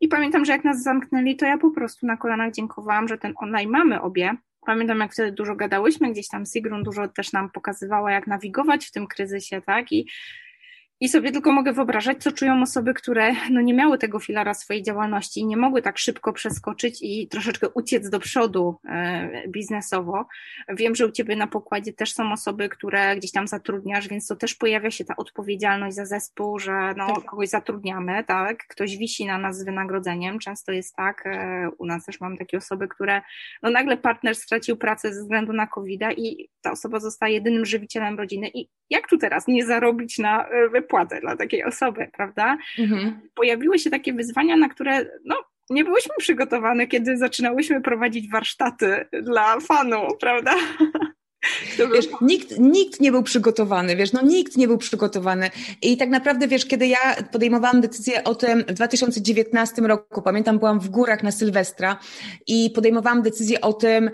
I 0.00 0.08
pamiętam, 0.08 0.44
że 0.44 0.52
jak 0.52 0.64
nas 0.64 0.82
zamknęli, 0.82 1.36
to 1.36 1.46
ja 1.46 1.58
po 1.58 1.70
prostu 1.70 2.06
na 2.06 2.16
kolanach 2.16 2.52
dziękowałam, 2.52 3.08
że 3.08 3.18
ten 3.18 3.34
online 3.36 3.70
mamy 3.70 4.00
obie, 4.00 4.36
Pamiętam, 4.66 5.00
jak 5.00 5.12
wtedy 5.12 5.32
dużo 5.32 5.56
gadałyśmy, 5.56 6.12
gdzieś 6.12 6.28
tam 6.28 6.46
Sigrun 6.46 6.82
dużo 6.82 7.08
też 7.08 7.32
nam 7.32 7.50
pokazywała, 7.50 8.12
jak 8.12 8.26
nawigować 8.26 8.86
w 8.86 8.90
tym 8.90 9.06
kryzysie, 9.06 9.62
tak? 9.66 9.92
I, 9.92 10.06
I 11.00 11.08
sobie 11.08 11.32
tylko 11.32 11.52
mogę 11.52 11.72
wyobrażać, 11.72 12.22
co 12.22 12.32
czują 12.32 12.62
osoby, 12.62 12.94
które 12.94 13.32
no 13.50 13.60
nie 13.60 13.74
miały 13.74 13.98
tego 13.98 14.20
filara 14.20 14.54
swojej 14.54 14.82
działalności 14.82 15.40
i 15.40 15.46
nie 15.46 15.56
mogły 15.56 15.82
tak 15.82 15.98
szybko 15.98 16.32
przeskoczyć 16.32 16.98
i 17.02 17.28
troszeczkę 17.28 17.68
uciec 17.68 18.10
do 18.10 18.20
przodu 18.20 18.80
e, 18.88 19.48
biznesowo. 19.48 20.26
Wiem, 20.68 20.94
że 20.94 21.06
u 21.06 21.10
Ciebie 21.10 21.36
na 21.36 21.46
pokładzie 21.46 21.92
też 21.92 22.12
są 22.12 22.32
osoby, 22.32 22.68
które 22.68 23.16
gdzieś 23.16 23.32
tam 23.32 23.46
zatrudniasz, 23.46 24.08
więc 24.08 24.26
to 24.26 24.36
też 24.36 24.54
pojawia 24.54 24.90
się 24.90 25.04
ta 25.04 25.16
odpowiedzialność 25.16 25.96
za 25.96 26.04
zespół, 26.04 26.58
że 26.58 26.94
no, 26.96 27.06
tak. 27.14 27.24
kogoś 27.24 27.48
zatrudniamy, 27.48 28.24
tak? 28.24 28.66
Ktoś 28.68 28.96
wisi 28.96 29.26
na 29.26 29.38
nas 29.38 29.58
z 29.58 29.64
wynagrodzeniem. 29.64 30.38
Często 30.38 30.72
jest 30.72 30.96
tak, 30.96 31.26
e, 31.26 31.68
u 31.78 31.86
nas 31.86 32.04
też 32.04 32.20
mam 32.20 32.36
takie 32.36 32.56
osoby, 32.56 32.88
które 32.88 33.22
no 33.62 33.70
nagle 33.70 33.96
partner 33.96 34.34
stracił 34.34 34.76
pracę 34.76 35.14
ze 35.14 35.20
względu 35.20 35.52
na 35.52 35.66
covid 35.66 36.00
i 36.16 36.48
ta 36.62 36.70
osoba 36.70 37.00
zostaje 37.00 37.34
jedynym 37.34 37.66
żywicielem 37.66 38.18
rodziny 38.18 38.50
i 38.54 38.68
jak 38.90 39.08
tu 39.08 39.18
teraz 39.18 39.48
nie 39.48 39.66
zarobić 39.66 40.18
na 40.18 40.48
e, 40.48 40.68
wypłatę 40.86 41.20
dla 41.20 41.36
takiej 41.36 41.64
osoby, 41.64 42.10
prawda? 42.12 42.58
Mhm. 42.78 43.20
Pojawiły 43.34 43.78
się 43.78 43.90
takie 43.90 44.12
wyzwania, 44.12 44.56
na 44.56 44.68
które 44.68 45.06
no, 45.24 45.36
nie 45.70 45.84
byłyśmy 45.84 46.14
przygotowane, 46.18 46.86
kiedy 46.86 47.16
zaczynałyśmy 47.16 47.80
prowadzić 47.80 48.30
warsztaty 48.30 49.06
dla 49.22 49.60
fanów, 49.60 50.18
prawda? 50.20 50.54
Wiesz, 51.94 52.08
nikt, 52.20 52.58
nikt 52.58 53.00
nie 53.00 53.12
był 53.12 53.22
przygotowany, 53.22 53.96
wiesz, 53.96 54.12
no 54.12 54.22
nikt 54.22 54.56
nie 54.56 54.66
był 54.68 54.78
przygotowany. 54.78 55.50
I 55.82 55.96
tak 55.96 56.08
naprawdę, 56.08 56.48
wiesz, 56.48 56.66
kiedy 56.66 56.86
ja 56.86 57.16
podejmowałam 57.32 57.80
decyzję 57.80 58.24
o 58.24 58.34
tym 58.34 58.64
w 58.68 58.72
2019 58.72 59.82
roku, 59.82 60.22
pamiętam, 60.22 60.58
byłam 60.58 60.80
w 60.80 60.88
górach 60.88 61.22
na 61.22 61.32
Sylwestra 61.32 61.98
i 62.46 62.70
podejmowałam 62.70 63.22
decyzję 63.22 63.60
o 63.60 63.72
tym, 63.72 64.10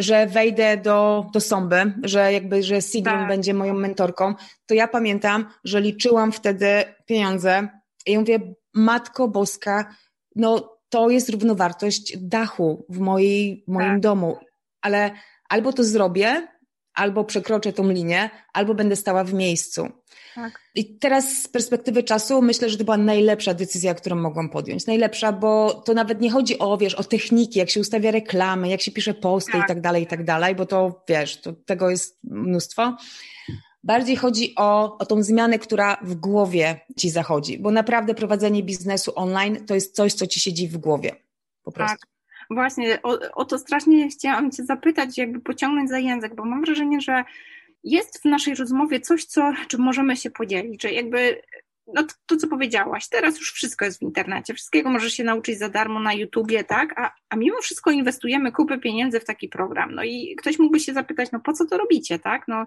że 0.00 0.26
wejdę 0.26 0.76
do, 0.76 1.26
do 1.32 1.40
Somby, 1.40 1.92
że 2.02 2.32
jakby, 2.32 2.62
że 2.62 2.82
Sigrun 2.82 3.18
tak. 3.18 3.28
będzie 3.28 3.54
moją 3.54 3.74
mentorką, 3.74 4.34
to 4.66 4.74
ja 4.74 4.88
pamiętam, 4.88 5.46
że 5.64 5.80
liczyłam 5.80 6.32
wtedy 6.32 6.84
pieniądze 7.06 7.68
i 8.06 8.12
ja 8.12 8.20
mówię, 8.20 8.40
Matko 8.74 9.28
Boska, 9.28 9.94
no 10.36 10.78
to 10.88 11.10
jest 11.10 11.28
równowartość 11.28 12.16
dachu 12.18 12.86
w, 12.88 12.98
mojej, 12.98 13.64
w 13.68 13.72
moim 13.72 13.90
tak. 13.90 14.00
domu, 14.00 14.38
ale 14.82 15.10
albo 15.48 15.72
to 15.72 15.84
zrobię, 15.84 16.48
albo 16.94 17.24
przekroczę 17.24 17.72
tą 17.72 17.90
linię, 17.90 18.30
albo 18.52 18.74
będę 18.74 18.96
stała 18.96 19.24
w 19.24 19.34
miejscu. 19.34 19.88
Tak. 20.34 20.60
I 20.74 20.98
teraz 20.98 21.42
z 21.42 21.48
perspektywy 21.48 22.02
czasu 22.02 22.42
myślę, 22.42 22.70
że 22.70 22.78
to 22.78 22.84
była 22.84 22.96
najlepsza 22.96 23.54
decyzja, 23.54 23.94
którą 23.94 24.16
mogłam 24.16 24.50
podjąć. 24.50 24.86
Najlepsza, 24.86 25.32
bo 25.32 25.74
to 25.74 25.94
nawet 25.94 26.20
nie 26.20 26.30
chodzi 26.30 26.58
o, 26.58 26.76
wiesz, 26.76 26.94
o 26.94 27.04
techniki, 27.04 27.58
jak 27.58 27.70
się 27.70 27.80
ustawia 27.80 28.10
reklamy, 28.10 28.68
jak 28.68 28.80
się 28.80 28.92
pisze 28.92 29.14
posty 29.14 29.52
tak. 29.52 29.64
i 29.64 29.68
tak 29.68 29.80
dalej, 29.80 30.02
i 30.02 30.06
tak 30.06 30.24
dalej, 30.24 30.54
bo 30.54 30.66
to, 30.66 31.04
wiesz, 31.08 31.40
to, 31.40 31.52
tego 31.52 31.90
jest 31.90 32.18
mnóstwo. 32.24 32.96
Bardziej 33.84 34.16
chodzi 34.16 34.54
o, 34.56 34.98
o 34.98 35.06
tą 35.06 35.22
zmianę, 35.22 35.58
która 35.58 35.98
w 36.02 36.14
głowie 36.14 36.80
ci 36.96 37.10
zachodzi, 37.10 37.58
bo 37.58 37.70
naprawdę 37.70 38.14
prowadzenie 38.14 38.62
biznesu 38.62 39.12
online 39.14 39.66
to 39.66 39.74
jest 39.74 39.94
coś, 39.94 40.12
co 40.12 40.26
ci 40.26 40.40
siedzi 40.40 40.68
w 40.68 40.78
głowie. 40.78 41.16
Po 41.62 41.72
prostu. 41.72 41.96
Tak. 41.98 42.17
Właśnie, 42.50 43.02
o, 43.02 43.18
o 43.34 43.44
to 43.44 43.58
strasznie 43.58 44.08
chciałam 44.08 44.50
Cię 44.50 44.64
zapytać, 44.64 45.18
jakby 45.18 45.40
pociągnąć 45.40 45.90
za 45.90 45.98
język, 45.98 46.34
bo 46.34 46.44
mam 46.44 46.64
wrażenie, 46.64 47.00
że 47.00 47.24
jest 47.84 48.22
w 48.22 48.24
naszej 48.24 48.54
rozmowie 48.54 49.00
coś, 49.00 49.24
co, 49.24 49.52
czym 49.68 49.80
możemy 49.80 50.16
się 50.16 50.30
podzielić, 50.30 50.82
że 50.82 50.92
jakby 50.92 51.42
no 51.94 52.02
to, 52.02 52.14
to, 52.26 52.36
co 52.36 52.48
powiedziałaś, 52.48 53.08
teraz 53.08 53.38
już 53.38 53.52
wszystko 53.52 53.84
jest 53.84 53.98
w 53.98 54.02
internecie, 54.02 54.54
wszystkiego 54.54 54.90
możesz 54.90 55.12
się 55.12 55.24
nauczyć 55.24 55.58
za 55.58 55.68
darmo 55.68 56.00
na 56.00 56.12
YouTubie, 56.12 56.64
tak? 56.64 57.00
A, 57.00 57.12
a 57.28 57.36
mimo 57.36 57.60
wszystko 57.60 57.90
inwestujemy 57.90 58.52
kupę 58.52 58.78
pieniędzy 58.78 59.20
w 59.20 59.24
taki 59.24 59.48
program. 59.48 59.94
No 59.94 60.04
i 60.04 60.36
ktoś 60.38 60.58
mógłby 60.58 60.80
się 60.80 60.94
zapytać, 60.94 61.32
no 61.32 61.40
po 61.40 61.52
co 61.52 61.66
to 61.66 61.78
robicie, 61.78 62.18
tak? 62.18 62.48
No 62.48 62.66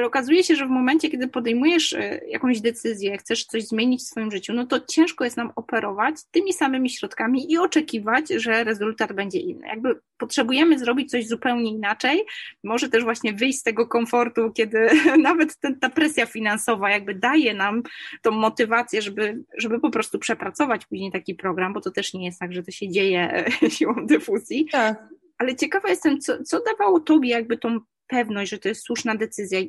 ale 0.00 0.06
okazuje 0.06 0.44
się, 0.44 0.56
że 0.56 0.66
w 0.66 0.70
momencie, 0.70 1.10
kiedy 1.10 1.28
podejmujesz 1.28 1.92
e, 1.92 2.20
jakąś 2.28 2.60
decyzję, 2.60 3.18
chcesz 3.18 3.44
coś 3.44 3.64
zmienić 3.64 4.00
w 4.00 4.06
swoim 4.06 4.30
życiu, 4.30 4.52
no 4.52 4.66
to 4.66 4.80
ciężko 4.80 5.24
jest 5.24 5.36
nam 5.36 5.52
operować 5.56 6.14
tymi 6.30 6.52
samymi 6.52 6.90
środkami 6.90 7.52
i 7.52 7.58
oczekiwać, 7.58 8.28
że 8.28 8.64
rezultat 8.64 9.12
będzie 9.12 9.38
inny. 9.38 9.66
Jakby 9.66 10.00
potrzebujemy 10.18 10.78
zrobić 10.78 11.10
coś 11.10 11.26
zupełnie 11.26 11.70
inaczej, 11.70 12.24
może 12.64 12.88
też 12.88 13.04
właśnie 13.04 13.32
wyjść 13.32 13.58
z 13.58 13.62
tego 13.62 13.86
komfortu, 13.86 14.52
kiedy 14.52 14.88
nawet 15.22 15.56
ten, 15.56 15.80
ta 15.80 15.90
presja 15.90 16.26
finansowa 16.26 16.90
jakby 16.90 17.14
daje 17.14 17.54
nam 17.54 17.82
tą 18.22 18.30
motywację, 18.30 19.02
żeby, 19.02 19.44
żeby 19.58 19.80
po 19.80 19.90
prostu 19.90 20.18
przepracować 20.18 20.86
później 20.86 21.12
taki 21.12 21.34
program, 21.34 21.72
bo 21.72 21.80
to 21.80 21.90
też 21.90 22.14
nie 22.14 22.24
jest 22.24 22.40
tak, 22.40 22.52
że 22.52 22.62
to 22.62 22.70
się 22.70 22.88
dzieje 22.88 23.44
siłą 23.76 24.06
dyfuzji. 24.06 24.68
Tak. 24.72 25.08
Ale 25.38 25.56
ciekawa 25.56 25.88
jestem, 25.88 26.20
co, 26.20 26.42
co 26.42 26.60
dawało 26.64 27.00
Tobie 27.00 27.30
jakby 27.30 27.58
tą 27.58 27.80
pewność, 28.10 28.50
że 28.50 28.58
to 28.58 28.68
jest 28.68 28.82
słuszna 28.82 29.14
decyzja. 29.14 29.60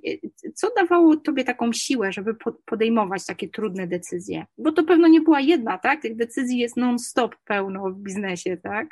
Co 0.55 0.67
dawało 0.77 1.17
Tobie 1.17 1.43
taką 1.43 1.73
siłę, 1.73 2.11
żeby 2.11 2.35
podejmować 2.65 3.25
takie 3.25 3.49
trudne 3.49 3.87
decyzje? 3.87 4.45
Bo 4.57 4.71
to 4.71 4.83
pewno 4.83 5.07
nie 5.07 5.21
była 5.21 5.39
jedna, 5.39 5.77
tak? 5.77 6.01
Tych 6.01 6.15
decyzji 6.15 6.57
jest 6.57 6.77
non-stop 6.77 7.35
pełno 7.45 7.91
w 7.91 7.99
biznesie, 7.99 8.57
tak? 8.57 8.87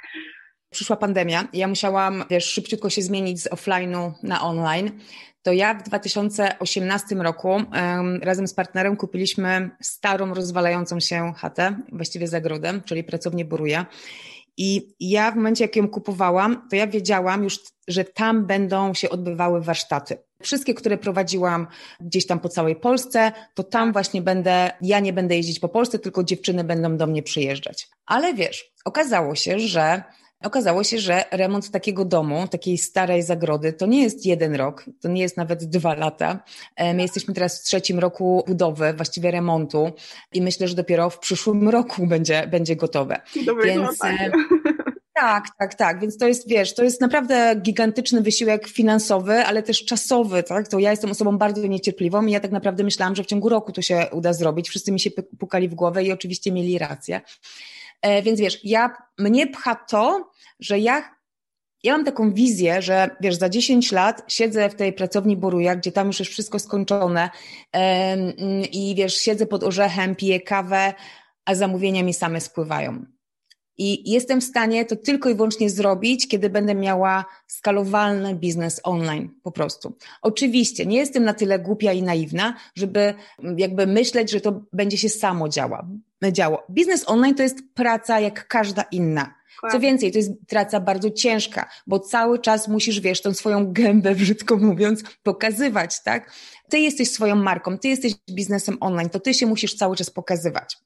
Przyszła 0.70 0.96
pandemia, 0.96 1.48
ja 1.53 1.68
musiałam, 1.68 2.24
wiesz, 2.29 2.46
szybciutko 2.46 2.89
się 2.89 3.01
zmienić 3.01 3.41
z 3.41 3.50
offline'u 3.50 4.12
na 4.24 4.41
online. 4.41 4.91
To 5.41 5.53
ja 5.53 5.74
w 5.74 5.84
2018 5.84 7.15
roku 7.15 7.50
um, 7.50 8.20
razem 8.24 8.48
z 8.48 8.53
partnerem 8.53 8.96
kupiliśmy 8.96 9.70
starą, 9.82 10.34
rozwalającą 10.34 11.00
się 11.00 11.34
chatę, 11.38 11.75
właściwie 11.91 12.27
zagrodem, 12.27 12.82
czyli 12.86 13.03
pracownię 13.03 13.46
Boruja. 13.46 13.86
I 14.62 14.96
ja 15.00 15.32
w 15.32 15.36
momencie, 15.36 15.63
jak 15.63 15.75
ją 15.75 15.88
kupowałam, 15.88 16.68
to 16.70 16.75
ja 16.75 16.88
wiedziałam 16.88 17.44
już, 17.44 17.60
że 17.88 18.04
tam 18.04 18.46
będą 18.46 18.94
się 18.94 19.10
odbywały 19.10 19.62
warsztaty. 19.62 20.18
Wszystkie, 20.42 20.74
które 20.74 20.98
prowadziłam 20.98 21.68
gdzieś 22.00 22.28
tam 22.28 22.39
po 22.39 22.50
całej 22.50 22.75
Polsce, 22.75 23.32
to 23.54 23.63
tam 23.63 23.94
właśnie 23.94 24.22
będę, 24.22 24.72
ja 24.82 25.00
nie 25.00 25.13
będę 25.13 25.36
jeździć 25.36 25.60
po 25.60 25.70
Polsce, 25.70 26.00
tylko 26.00 26.24
dziewczyny 26.24 26.63
będą 26.63 26.98
do 26.98 27.08
mnie 27.08 27.24
przyjeżdżać. 27.24 27.89
Ale 28.06 28.34
wiesz, 28.34 28.72
okazało 28.86 29.36
się, 29.36 29.60
że 29.60 30.04
Okazało 30.43 30.84
się, 30.84 31.00
że 31.00 31.24
remont 31.31 31.72
takiego 31.72 32.05
domu, 32.05 32.48
takiej 32.48 32.77
starej 32.77 33.24
zagrody, 33.24 33.74
to 33.74 33.86
nie 33.86 34.03
jest 34.03 34.25
jeden 34.25 34.55
rok, 34.55 34.86
to 35.01 35.10
nie 35.10 35.22
jest 35.22 35.38
nawet 35.38 35.65
dwa 35.65 35.93
lata. 35.93 36.43
E, 36.75 36.93
my 36.93 37.01
jesteśmy 37.01 37.34
teraz 37.34 37.62
w 37.62 37.63
trzecim 37.63 38.00
roku 38.00 38.43
budowy, 38.48 38.93
właściwie 38.93 39.31
remontu 39.31 39.91
i 40.34 40.41
myślę, 40.41 40.67
że 40.67 40.75
dopiero 40.75 41.10
w 41.10 41.19
przyszłym 41.19 41.69
roku 41.69 42.08
będzie, 42.08 42.48
będzie 42.48 42.75
gotowe. 42.75 43.22
Więc, 43.63 44.03
e, 44.03 44.31
tak, 45.13 45.48
tak, 45.60 45.75
tak. 45.75 46.00
Więc 46.00 46.17
to 46.17 46.27
jest, 46.27 46.50
wiesz, 46.50 46.75
to 46.75 46.84
jest 46.84 47.01
naprawdę 47.01 47.55
gigantyczny 47.62 48.22
wysiłek 48.22 48.67
finansowy, 48.67 49.34
ale 49.34 49.63
też 49.63 49.86
czasowy, 49.86 50.43
tak? 50.43 50.67
To 50.67 50.79
ja 50.79 50.91
jestem 50.91 51.12
osobą 51.12 51.38
bardzo 51.38 51.67
niecierpliwą 51.67 52.25
i 52.25 52.31
ja 52.31 52.39
tak 52.39 52.51
naprawdę 52.51 52.84
myślałam, 52.84 53.15
że 53.15 53.24
w 53.24 53.27
ciągu 53.27 53.50
roku 53.50 53.72
to 53.72 53.81
się 53.81 54.08
uda 54.12 54.34
zrobić. 54.34 54.69
Wszyscy 54.69 54.91
mi 54.91 55.00
się 55.00 55.12
pukali 55.39 55.69
w 55.69 55.75
głowę 55.75 56.03
i 56.03 56.12
oczywiście 56.12 56.51
mieli 56.51 56.77
rację. 56.77 57.22
E, 58.01 58.22
więc 58.22 58.39
wiesz, 58.39 58.60
ja, 58.63 58.98
mnie 59.18 59.48
pcha 59.48 59.75
to, 59.75 60.32
że 60.60 60.79
ja 60.79 61.20
ja 61.84 61.94
mam 61.94 62.06
taką 62.06 62.34
wizję, 62.34 62.82
że 62.82 63.10
wiesz, 63.22 63.36
za 63.36 63.50
10 63.50 63.91
lat 63.91 64.24
siedzę 64.27 64.70
w 64.70 64.75
tej 64.75 64.94
pracowni 64.94 65.38
Boruja, 65.38 65.75
gdzie 65.75 65.91
tam 65.91 66.08
już 66.08 66.20
jest 66.20 66.32
wszystko 66.32 66.60
skończone 66.60 67.29
i 68.72 68.96
wiesz, 68.98 69.15
siedzę 69.15 69.46
pod 69.46 69.63
orzechem, 69.63 70.15
piję 70.15 70.41
kawę, 70.41 70.94
a 71.46 71.56
zamówienia 71.56 72.03
mi 72.03 72.13
same 72.13 72.41
spływają. 72.41 73.06
I 73.77 74.12
jestem 74.12 74.41
w 74.41 74.44
stanie 74.44 74.86
to 74.86 74.96
tylko 74.96 75.29
i 75.29 75.36
wyłącznie 75.36 75.70
zrobić, 75.70 76.27
kiedy 76.27 76.50
będę 76.50 76.75
miała 76.75 77.25
skalowalny 77.48 78.36
biznes 78.36 78.82
online 78.84 79.29
po 79.44 79.51
prostu. 79.51 79.98
Oczywiście 80.22 80.86
nie 80.86 80.98
jestem 80.98 81.24
na 81.24 81.34
tyle 81.34 81.60
głupia 81.60 81.94
i 81.94 82.03
naiwna, 82.03 82.56
żeby 82.75 83.13
jakby 83.58 83.88
myśleć, 83.88 84.32
że 84.32 84.41
to 84.41 84.62
będzie 84.74 84.98
się 84.98 85.10
samo 85.10 85.50
działa, 85.50 85.88
działo. 86.31 86.63
Biznes 86.71 87.09
online 87.09 87.35
to 87.35 87.43
jest 87.43 87.57
praca 87.73 88.19
jak 88.19 88.47
każda 88.47 88.81
inna. 88.81 89.39
Co 89.71 89.79
więcej, 89.79 90.11
to 90.11 90.17
jest 90.17 90.31
praca 90.47 90.79
bardzo 90.79 91.09
ciężka, 91.09 91.69
bo 91.88 91.99
cały 91.99 92.39
czas 92.39 92.67
musisz, 92.67 92.99
wiesz, 92.99 93.21
tą 93.21 93.33
swoją 93.33 93.73
gębę, 93.73 94.15
brzydko 94.21 94.57
mówiąc, 94.57 95.03
pokazywać, 95.23 96.03
tak? 96.03 96.31
Ty 96.69 96.79
jesteś 96.79 97.11
swoją 97.11 97.35
marką, 97.35 97.77
ty 97.77 97.88
jesteś 97.88 98.13
biznesem 98.31 98.77
online, 98.79 99.09
to 99.09 99.19
ty 99.19 99.33
się 99.33 99.45
musisz 99.45 99.75
cały 99.75 99.95
czas 99.95 100.09
pokazywać. 100.09 100.77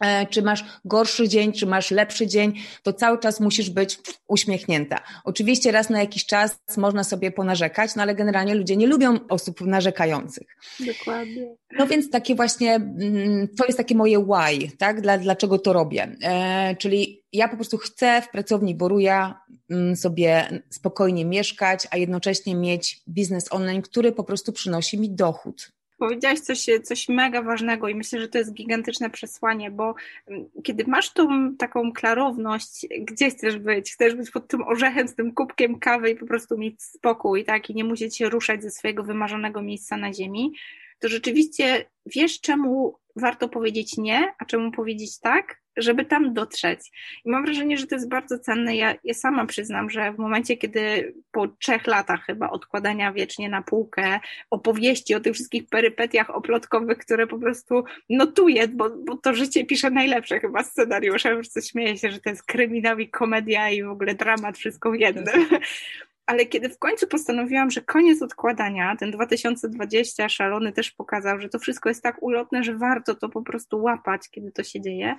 E, 0.00 0.26
czy 0.26 0.42
masz 0.42 0.64
gorszy 0.84 1.28
dzień, 1.28 1.52
czy 1.52 1.66
masz 1.66 1.90
lepszy 1.90 2.26
dzień, 2.26 2.52
to 2.82 2.92
cały 2.92 3.18
czas 3.18 3.40
musisz 3.40 3.70
być 3.70 3.98
uśmiechnięta. 4.28 5.00
Oczywiście 5.24 5.72
raz 5.72 5.90
na 5.90 6.00
jakiś 6.00 6.26
czas 6.26 6.58
można 6.76 7.04
sobie 7.04 7.30
ponarzekać, 7.30 7.94
no 7.96 8.02
ale 8.02 8.14
generalnie 8.14 8.54
ludzie 8.54 8.76
nie 8.76 8.86
lubią 8.86 9.18
osób 9.28 9.60
narzekających. 9.60 10.46
Dokładnie. 10.80 11.54
No 11.78 11.86
więc 11.86 12.10
takie 12.10 12.34
właśnie, 12.34 12.74
mm, 12.74 13.48
to 13.58 13.66
jest 13.66 13.78
takie 13.78 13.94
moje 13.94 14.18
why, 14.18 14.76
tak? 14.78 15.00
Dla, 15.00 15.18
dlaczego 15.18 15.58
to 15.58 15.72
robię. 15.72 16.16
E, 16.22 16.76
czyli 16.76 17.22
ja 17.32 17.48
po 17.48 17.56
prostu 17.56 17.78
chcę 17.78 18.22
w 18.22 18.30
pracowni 18.30 18.74
Boruja 18.74 19.40
mm, 19.70 19.96
sobie 19.96 20.62
spokojnie 20.70 21.24
mieszkać, 21.24 21.88
a 21.90 21.96
jednocześnie 21.96 22.54
mieć 22.54 23.02
biznes 23.08 23.52
online, 23.52 23.82
który 23.82 24.12
po 24.12 24.24
prostu 24.24 24.52
przynosi 24.52 24.98
mi 24.98 25.10
dochód. 25.10 25.75
Powiedziałaś 25.98 26.40
coś, 26.40 26.66
coś 26.82 27.08
mega 27.08 27.42
ważnego 27.42 27.88
i 27.88 27.94
myślę, 27.94 28.20
że 28.20 28.28
to 28.28 28.38
jest 28.38 28.52
gigantyczne 28.52 29.10
przesłanie, 29.10 29.70
bo 29.70 29.94
mm, 30.26 30.44
kiedy 30.62 30.84
masz 30.86 31.12
tą 31.12 31.54
taką 31.56 31.92
klarowność, 31.92 32.86
gdzie 33.00 33.30
chcesz 33.30 33.58
być, 33.58 33.92
chcesz 33.92 34.14
być 34.14 34.30
pod 34.30 34.48
tym 34.48 34.62
orzechem 34.62 35.08
z 35.08 35.14
tym 35.14 35.34
kubkiem 35.34 35.78
kawy 35.78 36.10
i 36.10 36.16
po 36.16 36.26
prostu 36.26 36.58
mieć 36.58 36.82
spokój, 36.82 37.44
tak, 37.44 37.70
i 37.70 37.74
nie 37.74 37.84
musieć 37.84 38.16
się 38.16 38.28
ruszać 38.28 38.62
ze 38.62 38.70
swojego 38.70 39.02
wymarzonego 39.02 39.62
miejsca 39.62 39.96
na 39.96 40.12
ziemi, 40.12 40.52
to 40.98 41.08
rzeczywiście 41.08 41.84
wiesz, 42.06 42.40
czemu 42.40 42.98
warto 43.16 43.48
powiedzieć 43.48 43.96
nie, 43.96 44.32
a 44.38 44.44
czemu 44.44 44.70
powiedzieć 44.72 45.20
tak, 45.20 45.56
żeby 45.76 46.04
tam 46.04 46.34
dotrzeć. 46.34 46.80
I 47.24 47.30
mam 47.30 47.44
wrażenie, 47.44 47.78
że 47.78 47.86
to 47.86 47.94
jest 47.94 48.08
bardzo 48.08 48.38
cenne. 48.38 48.76
Ja, 48.76 48.94
ja 49.04 49.14
sama 49.14 49.46
przyznam, 49.46 49.90
że 49.90 50.12
w 50.12 50.18
momencie, 50.18 50.56
kiedy 50.56 51.14
po 51.30 51.48
trzech 51.48 51.86
latach 51.86 52.24
chyba 52.24 52.50
odkładania 52.50 53.12
wiecznie 53.12 53.48
na 53.48 53.62
półkę 53.62 54.20
opowieści 54.50 55.14
o 55.14 55.20
tych 55.20 55.34
wszystkich 55.34 55.68
perypetiach 55.68 56.30
oplotkowych, 56.30 56.98
które 56.98 57.26
po 57.26 57.38
prostu 57.38 57.84
notuję, 58.10 58.68
bo, 58.68 58.90
bo 58.90 59.16
to 59.16 59.34
życie 59.34 59.64
pisze 59.64 59.90
najlepsze 59.90 60.40
chyba 60.40 60.62
scenariusze, 60.62 61.34
już 61.34 61.48
coś 61.48 61.70
śmieję 61.70 61.96
się, 61.96 62.10
że 62.10 62.20
to 62.20 62.30
jest 62.30 62.42
kryminał 62.42 62.98
i 62.98 63.08
komedia 63.08 63.70
i 63.70 63.82
w 63.82 63.90
ogóle 63.90 64.14
dramat, 64.14 64.58
wszystko 64.58 64.90
w 64.90 64.94
jednym. 64.94 65.46
ale 66.26 66.46
kiedy 66.46 66.68
w 66.68 66.78
końcu 66.78 67.06
postanowiłam, 67.06 67.70
że 67.70 67.80
koniec 67.80 68.22
odkładania, 68.22 68.96
ten 68.96 69.10
2020 69.10 70.28
szalony 70.28 70.72
też 70.72 70.90
pokazał, 70.90 71.40
że 71.40 71.48
to 71.48 71.58
wszystko 71.58 71.88
jest 71.88 72.02
tak 72.02 72.22
ulotne, 72.22 72.64
że 72.64 72.76
warto 72.76 73.14
to 73.14 73.28
po 73.28 73.42
prostu 73.42 73.82
łapać, 73.82 74.30
kiedy 74.30 74.52
to 74.52 74.62
się 74.62 74.80
dzieje. 74.80 75.16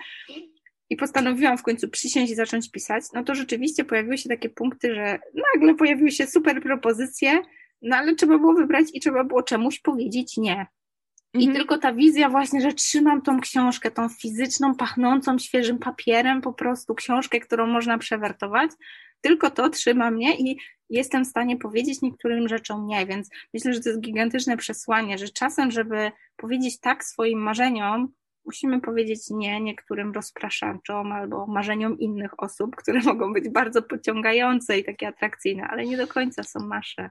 I 0.90 0.98
postanowiłam 0.98 1.58
w 1.58 1.64
końcu 1.64 1.90
przysiąść 1.90 2.32
i 2.32 2.36
zacząć 2.36 2.72
pisać, 2.72 3.04
no 3.14 3.24
to 3.24 3.36
rzeczywiście 3.36 3.86
pojawiły 3.86 4.18
się 4.18 4.30
takie 4.30 4.50
punkty, 4.50 4.96
że 4.96 5.20
nagle 5.54 5.76
pojawiły 5.76 6.12
się 6.12 6.28
super 6.28 6.62
propozycje, 6.62 7.42
no 7.82 7.96
ale 7.96 8.16
trzeba 8.16 8.38
było 8.38 8.54
wybrać 8.54 8.86
i 8.94 9.00
trzeba 9.00 9.24
było 9.24 9.44
czemuś 9.44 9.80
powiedzieć 9.80 10.38
nie. 10.38 10.68
I 11.34 11.38
mhm. 11.38 11.56
tylko 11.56 11.78
ta 11.78 11.94
wizja 11.94 12.30
właśnie, 12.30 12.62
że 12.62 12.74
trzymam 12.74 13.22
tą 13.22 13.40
książkę, 13.40 13.92
tą 13.92 14.10
fizyczną, 14.10 14.76
pachnącą 14.76 15.40
świeżym 15.40 15.80
papierem, 15.80 16.42
po 16.42 16.54
prostu 16.54 16.96
książkę, 16.96 17.40
którą 17.40 17.68
można 17.68 17.98
przewertować, 17.98 18.72
tylko 19.22 19.52
to 19.52 19.70
trzyma 19.70 20.12
mnie 20.12 20.38
i 20.38 20.58
jestem 20.90 21.26
w 21.26 21.28
stanie 21.28 21.58
powiedzieć 21.58 22.02
niektórym 22.02 22.48
rzeczom 22.48 22.88
nie, 22.88 23.06
więc 23.06 23.30
myślę, 23.54 23.74
że 23.74 23.82
to 23.82 23.90
jest 23.90 24.02
gigantyczne 24.02 24.58
przesłanie, 24.58 25.18
że 25.18 25.30
czasem, 25.30 25.72
żeby 25.72 26.12
powiedzieć 26.38 26.80
tak 26.80 27.04
swoim 27.04 27.40
marzeniom, 27.40 28.14
musimy 28.46 28.82
powiedzieć 28.82 29.30
nie 29.30 29.62
niektórym 29.62 30.12
rozpraszaczom 30.12 31.12
albo 31.12 31.48
marzeniom 31.48 32.00
innych 32.00 32.44
osób, 32.44 32.76
które 32.76 33.00
mogą 33.00 33.34
być 33.34 33.50
bardzo 33.50 33.82
pociągające 33.82 34.80
i 34.80 34.84
takie 34.84 35.08
atrakcyjne, 35.08 35.64
ale 35.64 35.86
nie 35.86 35.98
do 35.98 36.08
końca 36.08 36.44
są 36.44 36.60
nasze. 36.68 37.10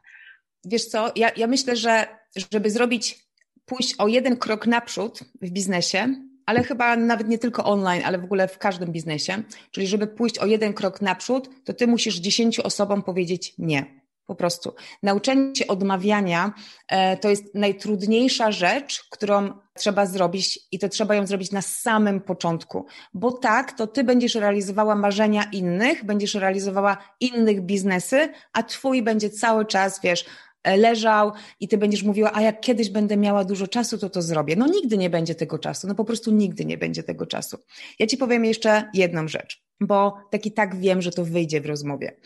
Wiesz 0.65 0.85
co, 0.85 1.13
ja, 1.17 1.31
ja 1.37 1.47
myślę, 1.47 1.77
że 1.77 2.07
żeby 2.53 2.71
zrobić, 2.71 3.27
pójść 3.65 3.95
o 3.99 4.09
jeden 4.09 4.37
krok 4.37 4.67
naprzód 4.67 5.21
w 5.43 5.51
biznesie, 5.51 6.15
ale 6.47 6.63
chyba 6.63 6.97
nawet 6.97 7.29
nie 7.29 7.39
tylko 7.39 7.65
online, 7.65 8.03
ale 8.05 8.19
w 8.19 8.25
ogóle 8.25 8.49
w 8.49 8.59
każdym 8.59 8.93
biznesie. 8.93 9.43
Czyli 9.71 9.87
żeby 9.87 10.07
pójść 10.07 10.39
o 10.39 10.47
jeden 10.47 10.73
krok 10.73 11.03
naprzód, 11.03 11.51
to 11.65 11.75
ty 11.75 11.87
musisz 11.87 12.17
dziesięciu 12.17 12.63
osobom 12.63 13.03
powiedzieć 13.03 13.55
nie. 13.59 14.07
Po 14.27 14.35
prostu. 14.35 14.75
Nauczenie 15.03 15.57
się 15.57 15.67
odmawiania 15.67 16.53
e, 16.89 17.17
to 17.17 17.29
jest 17.31 17.55
najtrudniejsza 17.55 18.53
rzecz, 18.53 19.09
którą 19.11 19.53
trzeba 19.77 20.07
zrobić 20.07 20.59
i 20.73 20.79
to 20.79 20.89
trzeba 20.89 21.15
ją 21.15 21.27
zrobić 21.27 21.53
na 21.53 21.63
samym 21.63 22.21
początku, 22.21 22.87
bo 23.15 23.33
tak, 23.33 23.73
to 23.73 23.87
ty 23.87 24.05
będziesz 24.05 24.35
realizowała 24.35 24.95
marzenia 24.95 25.45
innych, 25.53 26.05
będziesz 26.05 26.35
realizowała 26.35 26.97
innych 27.21 27.63
biznesy, 27.63 28.29
a 28.53 28.63
twój 28.63 29.03
będzie 29.03 29.31
cały 29.31 29.67
czas, 29.67 30.01
wiesz, 30.03 30.25
leżał 30.67 31.33
i 31.61 31.69
ty 31.69 31.79
będziesz 31.79 32.03
mówiła, 32.03 32.31
a 32.35 32.43
jak 32.43 32.61
kiedyś 32.61 32.91
będę 32.91 33.17
miała 33.17 33.45
dużo 33.45 33.69
czasu, 33.69 33.99
to 33.99 34.11
to 34.11 34.23
zrobię. 34.23 34.57
No 34.57 34.67
nigdy 34.67 34.99
nie 34.99 35.11
będzie 35.11 35.35
tego 35.35 35.59
czasu, 35.59 35.89
no 35.89 35.95
po 35.95 36.05
prostu 36.05 36.31
nigdy 36.31 36.65
nie 36.65 36.79
będzie 36.79 37.03
tego 37.03 37.27
czasu. 37.27 37.59
Ja 37.99 38.07
ci 38.07 38.17
powiem 38.17 38.45
jeszcze 38.45 38.91
jedną 38.95 39.29
rzecz, 39.29 39.63
bo 39.81 40.15
tak 40.31 40.47
i 40.47 40.53
tak 40.53 40.77
wiem, 40.81 41.03
że 41.03 41.11
to 41.11 41.25
wyjdzie 41.25 41.61
w 41.61 41.67
rozmowie. 41.67 42.17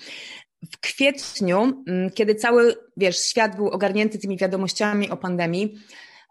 W 0.73 0.79
kwietniu, 0.81 1.83
mm, 1.87 2.11
kiedy 2.11 2.35
cały, 2.35 2.75
wiesz, 2.97 3.19
świat 3.19 3.57
był 3.57 3.69
ogarnięty 3.69 4.19
tymi 4.19 4.37
wiadomościami 4.37 5.11
o 5.11 5.17
pandemii, 5.17 5.79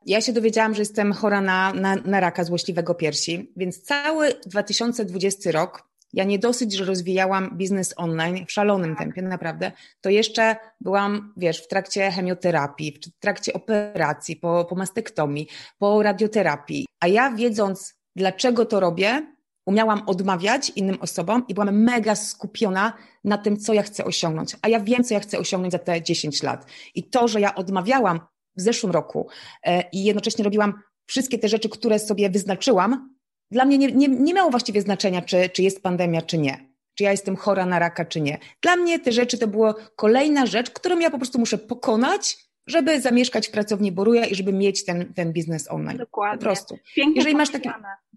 ja 0.05 0.21
się 0.21 0.33
dowiedziałam, 0.33 0.73
że 0.73 0.81
jestem 0.81 1.13
chora 1.13 1.41
na, 1.41 1.73
na, 1.73 1.95
na 1.95 2.19
raka 2.19 2.43
złośliwego 2.43 2.95
piersi, 2.95 3.51
więc 3.57 3.81
cały 3.81 4.33
2020 4.45 5.51
rok 5.51 5.88
ja 6.13 6.23
nie 6.23 6.39
dosyć, 6.39 6.73
że 6.73 6.85
rozwijałam 6.85 7.57
biznes 7.57 7.93
online 7.97 8.45
w 8.45 8.51
szalonym 8.51 8.95
tempie, 8.95 9.21
naprawdę, 9.21 9.71
to 10.01 10.09
jeszcze 10.09 10.55
byłam, 10.81 11.33
wiesz, 11.37 11.63
w 11.63 11.67
trakcie 11.67 12.11
chemioterapii, 12.11 12.99
w 13.17 13.19
trakcie 13.19 13.53
operacji, 13.53 14.35
po, 14.35 14.65
po 14.65 14.75
mastektomii, 14.75 15.47
po 15.77 16.03
radioterapii. 16.03 16.85
A 16.99 17.07
ja 17.07 17.31
wiedząc, 17.31 17.95
dlaczego 18.15 18.65
to 18.65 18.79
robię, 18.79 19.35
umiałam 19.65 20.01
odmawiać 20.05 20.71
innym 20.75 20.97
osobom 21.01 21.45
i 21.47 21.53
byłam 21.53 21.83
mega 21.83 22.15
skupiona 22.15 22.93
na 23.23 23.37
tym, 23.37 23.57
co 23.57 23.73
ja 23.73 23.83
chcę 23.83 24.05
osiągnąć. 24.05 24.55
A 24.61 24.67
ja 24.67 24.79
wiem, 24.79 25.03
co 25.03 25.13
ja 25.13 25.19
chcę 25.19 25.39
osiągnąć 25.39 25.71
za 25.71 25.79
te 25.79 26.01
10 26.01 26.43
lat. 26.43 26.65
I 26.95 27.09
to, 27.09 27.27
że 27.27 27.41
ja 27.41 27.55
odmawiałam 27.55 28.19
w 28.57 28.61
zeszłym 28.61 28.91
roku 28.91 29.27
e, 29.63 29.89
i 29.91 30.03
jednocześnie 30.03 30.43
robiłam 30.43 30.73
wszystkie 31.05 31.39
te 31.39 31.47
rzeczy, 31.47 31.69
które 31.69 31.99
sobie 31.99 32.29
wyznaczyłam, 32.29 33.18
dla 33.51 33.65
mnie 33.65 33.77
nie, 33.77 33.87
nie, 33.87 34.07
nie 34.07 34.33
miało 34.33 34.51
właściwie 34.51 34.81
znaczenia, 34.81 35.21
czy, 35.21 35.49
czy 35.49 35.63
jest 35.63 35.83
pandemia, 35.83 36.21
czy 36.21 36.37
nie. 36.37 36.69
Czy 36.95 37.03
ja 37.03 37.11
jestem 37.11 37.35
chora 37.35 37.65
na 37.65 37.79
raka, 37.79 38.05
czy 38.05 38.21
nie. 38.21 38.37
Dla 38.61 38.75
mnie 38.75 38.99
te 38.99 39.11
rzeczy 39.11 39.37
to 39.37 39.47
była 39.47 39.73
kolejna 39.95 40.45
rzecz, 40.45 40.69
którą 40.69 40.99
ja 40.99 41.09
po 41.09 41.17
prostu 41.17 41.39
muszę 41.39 41.57
pokonać, 41.57 42.37
żeby 42.67 43.01
zamieszkać 43.01 43.47
w 43.47 43.51
pracowni 43.51 43.91
Boruja 43.91 44.25
i 44.25 44.35
żeby 44.35 44.53
mieć 44.53 44.85
ten, 44.85 45.13
ten 45.13 45.33
biznes 45.33 45.71
online. 45.71 45.97
Dokładnie. 45.97 46.37
Po 46.37 46.43
prostu. 46.43 46.77
Pięknie 46.95 47.15
jeżeli 47.15 47.35
masz 47.35 47.49
tak. 47.49 47.63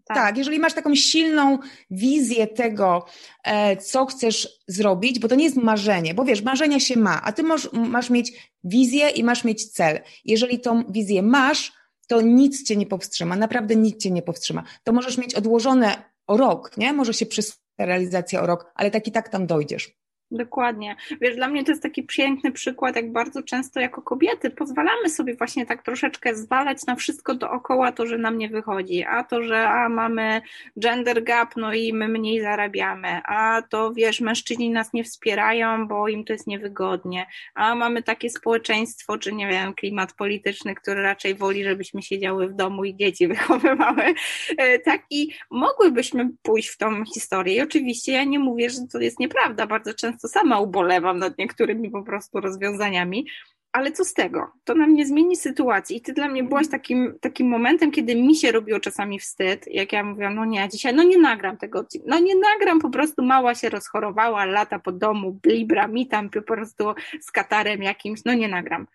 tak. 0.06 0.36
jeżeli 0.36 0.58
masz 0.58 0.74
taką 0.74 0.94
silną 0.94 1.58
wizję 1.90 2.46
tego, 2.46 3.06
e, 3.44 3.76
co 3.76 4.06
chcesz 4.06 4.48
zrobić, 4.66 5.18
bo 5.18 5.28
to 5.28 5.34
nie 5.34 5.44
jest 5.44 5.56
marzenie, 5.56 6.14
bo 6.14 6.24
wiesz, 6.24 6.42
marzenia 6.42 6.80
się 6.80 6.98
ma, 6.98 7.22
a 7.22 7.32
ty 7.32 7.42
masz, 7.42 7.72
masz 7.72 8.10
mieć 8.10 8.52
wizję 8.64 9.08
i 9.08 9.24
masz 9.24 9.44
mieć 9.44 9.72
cel. 9.72 10.00
Jeżeli 10.24 10.60
tą 10.60 10.84
wizję 10.92 11.22
masz, 11.22 11.72
to 12.06 12.20
nic 12.20 12.64
cię 12.64 12.76
nie 12.76 12.86
powstrzyma, 12.86 13.36
naprawdę 13.36 13.76
nic 13.76 14.02
cię 14.02 14.10
nie 14.10 14.22
powstrzyma. 14.22 14.62
To 14.84 14.92
możesz 14.92 15.18
mieć 15.18 15.34
odłożone 15.34 16.12
o 16.26 16.36
rok, 16.36 16.76
nie? 16.76 16.92
Może 16.92 17.14
się 17.14 17.26
przesunąć 17.26 17.62
realizacja 17.78 18.42
o 18.42 18.46
rok, 18.46 18.72
ale 18.74 18.90
tak 18.90 19.08
i 19.08 19.12
tak 19.12 19.28
tam 19.28 19.46
dojdziesz. 19.46 20.01
Dokładnie. 20.32 20.96
Wiesz, 21.20 21.36
dla 21.36 21.48
mnie 21.48 21.64
to 21.64 21.72
jest 21.72 21.82
taki 21.82 22.02
piękny 22.02 22.52
przykład, 22.52 22.96
jak 22.96 23.12
bardzo 23.12 23.42
często 23.42 23.80
jako 23.80 24.02
kobiety 24.02 24.50
pozwalamy 24.50 25.10
sobie 25.10 25.34
właśnie 25.34 25.66
tak 25.66 25.82
troszeczkę 25.82 26.34
zwalać 26.34 26.86
na 26.86 26.96
wszystko 26.96 27.34
dookoła 27.34 27.92
to, 27.92 28.06
że 28.06 28.18
nam 28.18 28.38
nie 28.38 28.48
wychodzi, 28.48 29.04
a 29.04 29.24
to, 29.24 29.42
że 29.42 29.68
a 29.68 29.88
mamy 29.88 30.42
gender 30.76 31.24
gap, 31.24 31.56
no 31.56 31.74
i 31.74 31.92
my 31.92 32.08
mniej 32.08 32.40
zarabiamy, 32.40 33.20
a 33.24 33.62
to 33.70 33.92
wiesz, 33.92 34.20
mężczyźni 34.20 34.70
nas 34.70 34.92
nie 34.92 35.04
wspierają, 35.04 35.88
bo 35.88 36.08
im 36.08 36.24
to 36.24 36.32
jest 36.32 36.46
niewygodnie, 36.46 37.26
a 37.54 37.74
mamy 37.74 38.02
takie 38.02 38.30
społeczeństwo, 38.30 39.18
czy 39.18 39.32
nie 39.32 39.48
wiem, 39.48 39.74
klimat 39.74 40.12
polityczny, 40.12 40.74
który 40.74 41.02
raczej 41.02 41.34
woli, 41.34 41.64
żebyśmy 41.64 42.02
siedziały 42.02 42.48
w 42.48 42.54
domu 42.54 42.84
i 42.84 42.96
dzieci 42.96 43.28
wychowywały. 43.34 44.14
E, 44.58 44.78
tak 44.78 45.02
i 45.10 45.28
mogłybyśmy 45.50 46.30
pójść 46.42 46.68
w 46.68 46.78
tą 46.78 47.04
historię. 47.04 47.54
I 47.54 47.60
oczywiście 47.60 48.12
ja 48.12 48.24
nie 48.24 48.38
mówię, 48.38 48.70
że 48.70 48.78
to 48.92 49.00
jest 49.00 49.18
nieprawda. 49.18 49.66
Bardzo 49.66 49.94
często 49.94 50.21
często 50.22 50.28
sama 50.40 50.60
ubolewam 50.60 51.18
nad 51.18 51.38
niektórymi 51.38 51.90
po 51.90 52.02
prostu 52.02 52.40
rozwiązaniami, 52.40 53.26
ale 53.72 53.92
co 53.92 54.04
z 54.04 54.14
tego? 54.14 54.52
To 54.64 54.74
nam 54.74 54.94
nie 54.94 55.06
zmieni 55.06 55.36
sytuacji. 55.36 55.96
I 55.96 56.00
ty 56.00 56.12
dla 56.12 56.28
mnie 56.28 56.44
byłaś 56.44 56.68
takim, 56.68 57.14
takim 57.20 57.48
momentem, 57.48 57.90
kiedy 57.90 58.14
mi 58.14 58.36
się 58.36 58.52
robiło 58.52 58.80
czasami 58.80 59.18
wstyd, 59.18 59.66
jak 59.66 59.92
ja 59.92 60.04
mówiłam, 60.04 60.34
no 60.34 60.44
nie, 60.44 60.68
dzisiaj, 60.68 60.94
no 60.94 61.02
nie 61.02 61.18
nagram 61.18 61.56
tego 61.56 61.78
odcinka, 61.78 62.06
no 62.08 62.18
nie 62.18 62.34
nagram, 62.36 62.80
po 62.80 62.90
prostu 62.90 63.22
mała 63.22 63.54
się 63.54 63.68
rozchorowała, 63.68 64.44
lata 64.44 64.78
po 64.78 64.92
domu, 64.92 65.32
blibra 65.42 65.88
mi 65.88 66.06
tam 66.06 66.30
po 66.30 66.42
prostu 66.42 66.94
z 67.20 67.30
katarem 67.30 67.82
jakimś, 67.82 68.20
no 68.24 68.34
nie 68.34 68.48
nagram. 68.48 68.86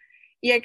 I 0.41 0.47
jak 0.47 0.63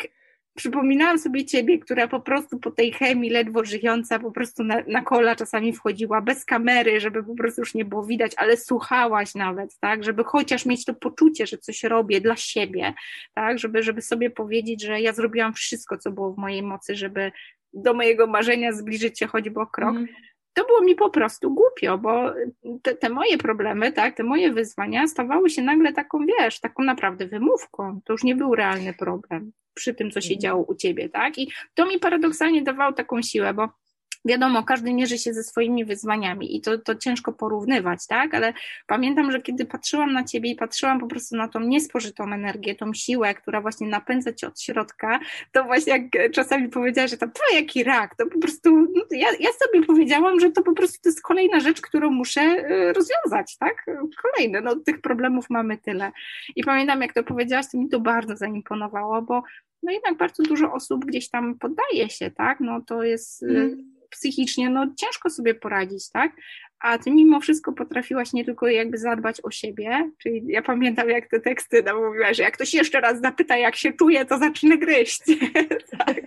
przypominałam 0.55 1.19
sobie 1.19 1.45
ciebie, 1.45 1.79
która 1.79 2.09
po 2.09 2.21
prostu 2.21 2.59
po 2.59 2.71
tej 2.71 2.93
chemii 2.93 3.31
ledwo 3.31 3.65
żyjąca, 3.65 4.19
po 4.19 4.31
prostu 4.31 4.65
na, 4.65 4.83
na 4.87 5.03
kola 5.03 5.37
czasami 5.37 5.73
wchodziła, 5.73 6.21
bez 6.21 6.45
kamery, 6.45 7.01
żeby 7.01 7.25
po 7.25 7.35
prostu 7.35 7.61
już 7.61 7.75
nie 7.75 7.85
było 7.85 8.05
widać, 8.05 8.33
ale 8.37 8.57
słuchałaś 8.57 9.35
nawet, 9.35 9.79
tak, 9.81 10.05
żeby 10.05 10.25
chociaż 10.25 10.67
mieć 10.67 10.85
to 10.85 10.95
poczucie, 10.95 11.47
że 11.47 11.59
coś 11.59 11.85
robię 11.85 12.21
dla 12.21 12.37
siebie, 12.37 12.95
tak, 13.35 13.59
żeby, 13.59 13.83
żeby 13.83 14.03
sobie 14.03 14.31
powiedzieć, 14.31 14.83
że 14.83 15.01
ja 15.01 15.12
zrobiłam 15.12 15.53
wszystko, 15.53 15.99
co 15.99 16.11
było 16.11 16.33
w 16.33 16.38
mojej 16.38 16.62
mocy, 16.62 16.95
żeby 16.95 17.33
do 17.75 17.95
mojego 17.95 18.27
marzenia 18.27 18.73
zbliżyć 18.73 19.19
się 19.19 19.27
choćby 19.27 19.61
o 19.61 19.67
krok. 19.67 19.97
Mm 19.97 20.09
to 20.55 20.65
było 20.65 20.83
mi 20.83 20.95
po 20.95 21.11
prostu 21.11 21.55
głupio, 21.55 21.99
bo 21.99 22.33
te, 22.83 22.95
te, 22.95 23.09
moje 23.09 23.38
problemy, 23.38 23.93
tak, 23.93 24.17
te 24.17 24.23
moje 24.23 24.53
wyzwania 24.53 25.07
stawały 25.07 25.51
się 25.51 25.62
nagle 25.62 25.93
taką, 25.93 26.19
wiesz, 26.27 26.61
taką 26.61 26.83
naprawdę 26.83 27.27
wymówką. 27.27 28.01
To 28.05 28.12
już 28.12 28.25
nie 28.25 28.35
był 28.35 28.55
realny 28.55 28.95
problem 28.95 29.53
przy 29.75 29.95
tym, 29.95 30.11
co 30.11 30.21
się 30.21 30.35
mhm. 30.35 30.41
działo 30.41 30.65
u 30.65 30.75
ciebie, 30.75 31.09
tak? 31.09 31.38
I 31.38 31.53
to 31.75 31.87
mi 31.87 31.99
paradoksalnie 31.99 32.62
dawało 32.62 32.93
taką 32.93 33.23
siłę, 33.23 33.55
bo 33.55 33.69
wiadomo, 34.25 34.63
każdy 34.63 34.95
mierzy 34.95 35.19
się 35.19 35.35
ze 35.35 35.43
swoimi 35.43 35.85
wyzwaniami 35.85 36.57
i 36.57 36.61
to, 36.61 36.79
to 36.79 36.95
ciężko 36.95 37.33
porównywać, 37.33 38.07
tak? 38.07 38.35
Ale 38.35 38.53
pamiętam, 38.87 39.33
że 39.33 39.43
kiedy 39.43 39.65
patrzyłam 39.65 40.13
na 40.13 40.25
ciebie 40.25 40.51
i 40.51 40.57
patrzyłam 40.57 41.01
po 41.01 41.07
prostu 41.07 41.37
na 41.37 41.49
tą 41.49 41.61
niespożytą 41.61 42.33
energię, 42.33 42.75
tą 42.75 42.95
siłę, 42.95 43.35
która 43.35 43.61
właśnie 43.61 43.89
napędza 43.89 44.33
cię 44.33 44.47
od 44.47 44.61
środka, 44.61 45.21
to 45.53 45.65
właśnie 45.65 45.93
jak 45.93 46.33
czasami 46.33 46.69
powiedziałaś, 46.69 47.11
że 47.11 47.17
tam 47.17 47.31
to 47.31 47.55
jaki 47.55 47.85
rak, 47.85 48.15
to 48.17 48.27
po 48.27 48.39
prostu 48.39 48.71
no, 48.77 49.03
ja, 49.11 49.29
ja 49.41 49.51
sobie 49.53 49.87
powiedziałam, 49.87 50.41
że 50.41 50.51
to 50.51 50.63
po 50.63 50.73
prostu 50.73 51.03
to 51.03 51.09
jest 51.09 51.23
kolejna 51.23 51.61
rzecz, 51.61 51.81
którą 51.81 52.11
muszę 52.11 52.41
y, 52.41 52.93
rozwiązać, 52.93 53.57
tak? 53.59 53.87
Kolejne, 54.23 54.61
no 54.61 54.77
tych 54.77 55.01
problemów 55.01 55.51
mamy 55.51 55.79
tyle. 55.79 56.13
I 56.57 56.65
pamiętam, 56.65 57.03
jak 57.03 57.13
to 57.13 57.23
powiedziałaś, 57.23 57.67
to 57.73 57.79
mi 57.79 57.89
to 57.89 58.01
bardzo 58.01 58.37
zaimponowało, 58.37 59.23
bo 59.23 59.43
no 59.83 59.93
jednak 59.93 60.17
bardzo 60.17 60.43
dużo 60.43 60.73
osób 60.73 61.05
gdzieś 61.05 61.29
tam 61.29 61.59
poddaje 61.59 62.11
się, 62.11 62.31
tak? 62.31 62.61
No 62.61 62.81
to 62.81 63.03
jest 63.03 63.43
mm. 63.43 63.91
Psychicznie, 64.12 64.70
no 64.70 64.87
ciężko 64.96 65.31
sobie 65.31 65.55
poradzić, 65.55 66.11
tak? 66.11 66.33
A 66.81 66.98
ty 66.98 67.11
mimo 67.11 67.40
wszystko 67.40 67.72
potrafiłaś 67.72 68.33
nie 68.33 68.44
tylko 68.44 68.68
jakby 68.68 68.98
zadbać 68.98 69.40
o 69.42 69.51
siebie, 69.51 70.11
czyli 70.22 70.42
ja 70.46 70.62
pamiętam 70.62 71.09
jak 71.09 71.29
te 71.29 71.40
teksty 71.40 71.83
no, 71.87 72.01
mówiłaś, 72.01 72.37
że 72.37 72.42
jak 72.42 72.55
ktoś 72.55 72.75
jeszcze 72.75 73.01
raz 73.01 73.20
zapyta 73.20 73.57
jak 73.57 73.77
się 73.77 73.92
czuje, 73.92 74.25
to 74.25 74.38
zacznę 74.38 74.79
gryźć. 74.79 75.22
tak. 75.98 76.20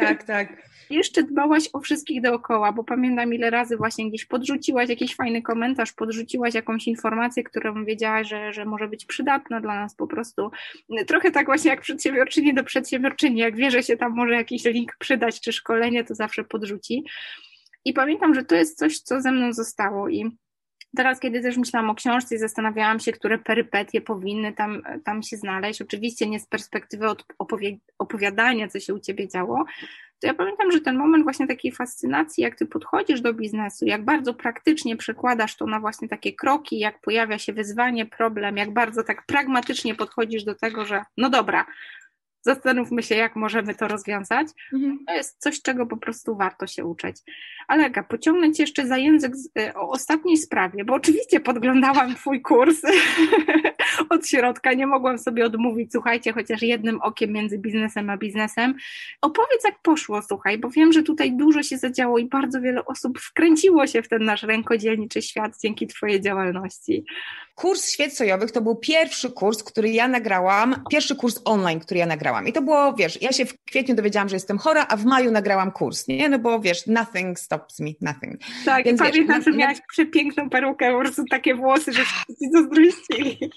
tak, 0.00 0.22
tak 0.24 0.70
jeszcze 0.90 1.22
dbałaś 1.22 1.68
o 1.72 1.80
wszystkich 1.80 2.22
dookoła, 2.22 2.72
bo 2.72 2.84
pamiętam 2.84 3.34
ile 3.34 3.50
razy 3.50 3.76
właśnie 3.76 4.08
gdzieś 4.08 4.24
podrzuciłaś 4.24 4.88
jakiś 4.88 5.16
fajny 5.16 5.42
komentarz, 5.42 5.92
podrzuciłaś 5.92 6.54
jakąś 6.54 6.86
informację, 6.88 7.44
którą 7.44 7.84
wiedziałaś, 7.84 8.28
że, 8.28 8.52
że 8.52 8.64
może 8.64 8.88
być 8.88 9.04
przydatna 9.04 9.60
dla 9.60 9.74
nas 9.74 9.94
po 9.94 10.06
prostu. 10.06 10.50
Trochę 11.06 11.30
tak 11.30 11.46
właśnie 11.46 11.70
jak 11.70 11.80
przedsiębiorczyni 11.80 12.54
do 12.54 12.64
przedsiębiorczyni, 12.64 13.40
jak 13.40 13.56
wie, 13.56 13.70
że 13.70 13.82
się 13.82 13.96
tam 13.96 14.12
może 14.12 14.34
jakiś 14.34 14.64
link 14.64 14.96
przydać 14.98 15.40
czy 15.40 15.52
szkolenie, 15.52 16.04
to 16.04 16.14
zawsze 16.14 16.44
podrzuci. 16.44 17.04
I 17.84 17.92
pamiętam, 17.92 18.34
że 18.34 18.44
to 18.44 18.54
jest 18.54 18.78
coś, 18.78 18.98
co 18.98 19.20
ze 19.20 19.32
mną 19.32 19.52
zostało 19.52 20.08
i 20.08 20.30
Teraz, 20.96 21.20
kiedy 21.20 21.40
też 21.40 21.56
myślałam 21.56 21.90
o 21.90 21.94
książce 21.94 22.34
i 22.34 22.38
zastanawiałam 22.38 23.00
się, 23.00 23.12
które 23.12 23.38
perypetie 23.38 24.00
powinny 24.00 24.52
tam, 24.52 24.82
tam 25.04 25.22
się 25.22 25.36
znaleźć, 25.36 25.82
oczywiście 25.82 26.26
nie 26.26 26.40
z 26.40 26.46
perspektywy 26.46 27.06
opowiadania, 27.98 28.68
co 28.68 28.80
się 28.80 28.94
u 28.94 29.00
Ciebie 29.00 29.28
działo, 29.28 29.64
to 30.20 30.26
ja 30.26 30.34
pamiętam, 30.34 30.72
że 30.72 30.80
ten 30.80 30.96
moment 30.96 31.24
właśnie 31.24 31.46
takiej 31.46 31.72
fascynacji, 31.72 32.42
jak 32.42 32.54
Ty 32.54 32.66
podchodzisz 32.66 33.20
do 33.20 33.34
biznesu, 33.34 33.86
jak 33.86 34.04
bardzo 34.04 34.34
praktycznie 34.34 34.96
przekładasz 34.96 35.56
to 35.56 35.66
na 35.66 35.80
właśnie 35.80 36.08
takie 36.08 36.32
kroki, 36.32 36.78
jak 36.78 37.00
pojawia 37.00 37.38
się 37.38 37.52
wyzwanie, 37.52 38.06
problem, 38.06 38.56
jak 38.56 38.72
bardzo 38.72 39.02
tak 39.02 39.26
pragmatycznie 39.26 39.94
podchodzisz 39.94 40.44
do 40.44 40.54
tego, 40.54 40.84
że 40.84 41.04
no 41.16 41.30
dobra, 41.30 41.66
zastanówmy 42.42 43.02
się, 43.02 43.14
jak 43.14 43.36
możemy 43.36 43.74
to 43.74 43.88
rozwiązać. 43.88 44.48
Mhm. 44.72 44.98
To 45.06 45.14
jest 45.14 45.38
coś, 45.38 45.62
czego 45.62 45.86
po 45.86 45.96
prostu 45.96 46.36
warto 46.36 46.66
się 46.66 46.84
uczyć. 46.84 47.16
Ale 47.68 47.84
Aga, 47.84 48.02
pociągnę 48.02 48.52
Cię 48.52 48.62
jeszcze 48.62 48.86
za 48.86 48.96
język 48.98 49.32
y, 49.58 49.74
o 49.74 49.90
ostatniej 49.90 50.36
sprawie, 50.36 50.84
bo 50.84 50.94
oczywiście 50.94 51.40
podglądałam 51.40 52.14
Twój 52.14 52.42
kurs 52.42 52.82
od 54.10 54.28
środka, 54.28 54.72
nie 54.72 54.86
mogłam 54.86 55.18
sobie 55.18 55.44
odmówić, 55.44 55.92
słuchajcie, 55.92 56.32
chociaż 56.32 56.62
jednym 56.62 57.00
okiem 57.00 57.32
między 57.32 57.58
biznesem 57.58 58.10
a 58.10 58.16
biznesem. 58.16 58.74
Opowiedz, 59.20 59.64
jak 59.64 59.78
poszło, 59.82 60.22
słuchaj, 60.22 60.58
bo 60.58 60.70
wiem, 60.70 60.92
że 60.92 61.02
tutaj 61.02 61.32
dużo 61.32 61.62
się 61.62 61.78
zadziało 61.78 62.18
i 62.18 62.26
bardzo 62.26 62.60
wiele 62.60 62.84
osób 62.84 63.18
wkręciło 63.18 63.86
się 63.86 64.02
w 64.02 64.08
ten 64.08 64.24
nasz 64.24 64.42
rękodzielniczy 64.42 65.22
świat 65.22 65.52
dzięki 65.62 65.86
Twojej 65.86 66.20
działalności. 66.20 67.04
Kurs 67.60 67.90
świec 67.90 68.16
sojowych 68.16 68.50
to 68.50 68.60
był 68.60 68.76
pierwszy 68.76 69.30
kurs, 69.30 69.62
który 69.62 69.90
ja 69.90 70.08
nagrałam, 70.08 70.84
pierwszy 70.90 71.16
kurs 71.16 71.40
online, 71.44 71.80
który 71.80 72.00
ja 72.00 72.06
nagrałam. 72.06 72.48
I 72.48 72.52
to 72.52 72.62
było, 72.62 72.94
wiesz, 72.94 73.22
ja 73.22 73.32
się 73.32 73.44
w 73.44 73.64
kwietniu 73.64 73.94
dowiedziałam, 73.94 74.28
że 74.28 74.36
jestem 74.36 74.58
chora, 74.58 74.86
a 74.88 74.96
w 74.96 75.04
maju 75.04 75.30
nagrałam 75.30 75.72
kurs, 75.72 76.08
nie? 76.08 76.28
No 76.28 76.38
bo 76.38 76.60
wiesz, 76.60 76.86
nothing 76.86 77.40
stops 77.40 77.80
me, 77.80 77.90
nothing. 78.00 78.40
Tak, 78.64 78.84
Więc, 78.84 79.00
pamiętam, 79.00 79.42
że 79.42 79.52
miałaś 79.52 79.78
przepiękną 79.88 80.50
perukę, 80.50 80.92
po 80.92 80.98
prostu 80.98 81.24
takie 81.30 81.54
włosy, 81.54 81.92
że 81.92 82.04
wszyscy 82.04 82.44
zazdrościli. 82.52 83.50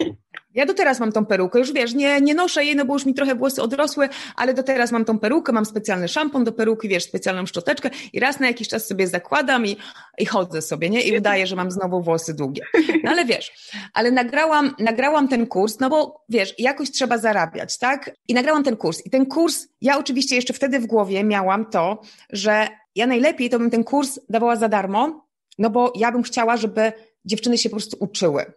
Ja 0.55 0.65
do 0.65 0.73
teraz 0.73 0.99
mam 0.99 1.11
tą 1.11 1.25
perukę, 1.25 1.59
już 1.59 1.73
wiesz, 1.73 1.93
nie, 1.93 2.21
nie 2.21 2.33
noszę 2.33 2.65
jej, 2.65 2.75
no 2.75 2.85
bo 2.85 2.93
już 2.93 3.05
mi 3.05 3.13
trochę 3.13 3.35
włosy 3.35 3.61
odrosły, 3.61 4.09
ale 4.35 4.53
do 4.53 4.63
teraz 4.63 4.91
mam 4.91 5.05
tą 5.05 5.19
perukę, 5.19 5.51
mam 5.51 5.65
specjalny 5.65 6.07
szampon 6.07 6.43
do 6.43 6.51
peruki, 6.51 6.87
wiesz, 6.87 7.03
specjalną 7.03 7.45
szczoteczkę 7.45 7.89
i 8.13 8.19
raz 8.19 8.39
na 8.39 8.47
jakiś 8.47 8.67
czas 8.67 8.87
sobie 8.87 9.07
zakładam 9.07 9.65
i, 9.65 9.77
i 10.17 10.25
chodzę 10.25 10.61
sobie, 10.61 10.89
nie? 10.89 11.01
I 11.01 11.17
udaję, 11.17 11.47
że 11.47 11.55
mam 11.55 11.71
znowu 11.71 12.01
włosy 12.01 12.33
długie. 12.33 12.63
No 13.03 13.11
ale 13.11 13.25
wiesz, 13.25 13.71
ale 13.93 14.11
nagrałam, 14.11 14.75
nagrałam 14.79 15.27
ten 15.27 15.47
kurs, 15.47 15.79
no 15.79 15.89
bo 15.89 16.25
wiesz, 16.29 16.53
jakoś 16.57 16.91
trzeba 16.91 17.17
zarabiać, 17.17 17.77
tak? 17.77 18.11
I 18.27 18.33
nagrałam 18.33 18.63
ten 18.63 18.77
kurs. 18.77 19.05
I 19.05 19.09
ten 19.09 19.25
kurs, 19.25 19.67
ja 19.81 19.97
oczywiście 19.97 20.35
jeszcze 20.35 20.53
wtedy 20.53 20.79
w 20.79 20.85
głowie 20.85 21.23
miałam 21.23 21.65
to, 21.65 22.01
że 22.29 22.67
ja 22.95 23.07
najlepiej 23.07 23.49
to 23.49 23.59
bym 23.59 23.69
ten 23.69 23.83
kurs 23.83 24.19
dawała 24.29 24.55
za 24.55 24.69
darmo, 24.69 25.27
no 25.57 25.69
bo 25.69 25.93
ja 25.95 26.11
bym 26.11 26.23
chciała, 26.23 26.57
żeby 26.57 26.93
dziewczyny 27.25 27.57
się 27.57 27.69
po 27.69 27.75
prostu 27.75 27.97
uczyły, 27.99 28.53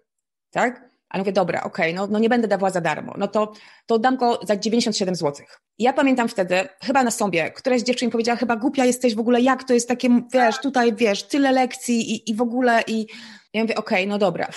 tak? 0.51 0.90
Ale 1.09 1.21
mówię, 1.21 1.33
dobra, 1.33 1.62
okej, 1.62 1.92
okay, 1.92 1.95
no, 1.95 2.12
no 2.12 2.19
nie 2.19 2.29
będę 2.29 2.49
dawała 2.49 2.71
za 2.71 2.81
darmo, 2.81 3.14
no 3.19 3.29
to, 3.29 3.53
to 3.87 3.99
dam 3.99 4.16
go 4.16 4.40
za 4.42 4.57
97 4.57 5.14
zł. 5.14 5.47
Ja 5.79 5.92
pamiętam 5.92 6.29
wtedy, 6.29 6.69
chyba 6.83 7.03
na 7.03 7.11
sobie, 7.11 7.51
któraś 7.51 7.81
z 7.81 7.85
dziewczyn 7.85 8.11
powiedziała, 8.11 8.37
chyba 8.37 8.57
głupia 8.57 8.85
jesteś 8.85 9.14
w 9.14 9.21
ogóle, 9.21 9.40
jak 9.40 9.64
to 9.64 9.75
jest 9.75 9.88
takie, 9.88 10.09
wiesz, 10.33 10.61
tutaj, 10.61 10.95
wiesz, 10.95 11.23
tyle 11.23 11.53
lekcji 11.53 12.14
i, 12.14 12.31
i 12.31 12.35
w 12.35 12.42
ogóle 12.42 12.83
i 12.87 13.07
ja 13.53 13.62
mówię, 13.62 13.75
okej, 13.75 13.99
okay, 13.99 14.07
no 14.07 14.19
dobra, 14.19 14.49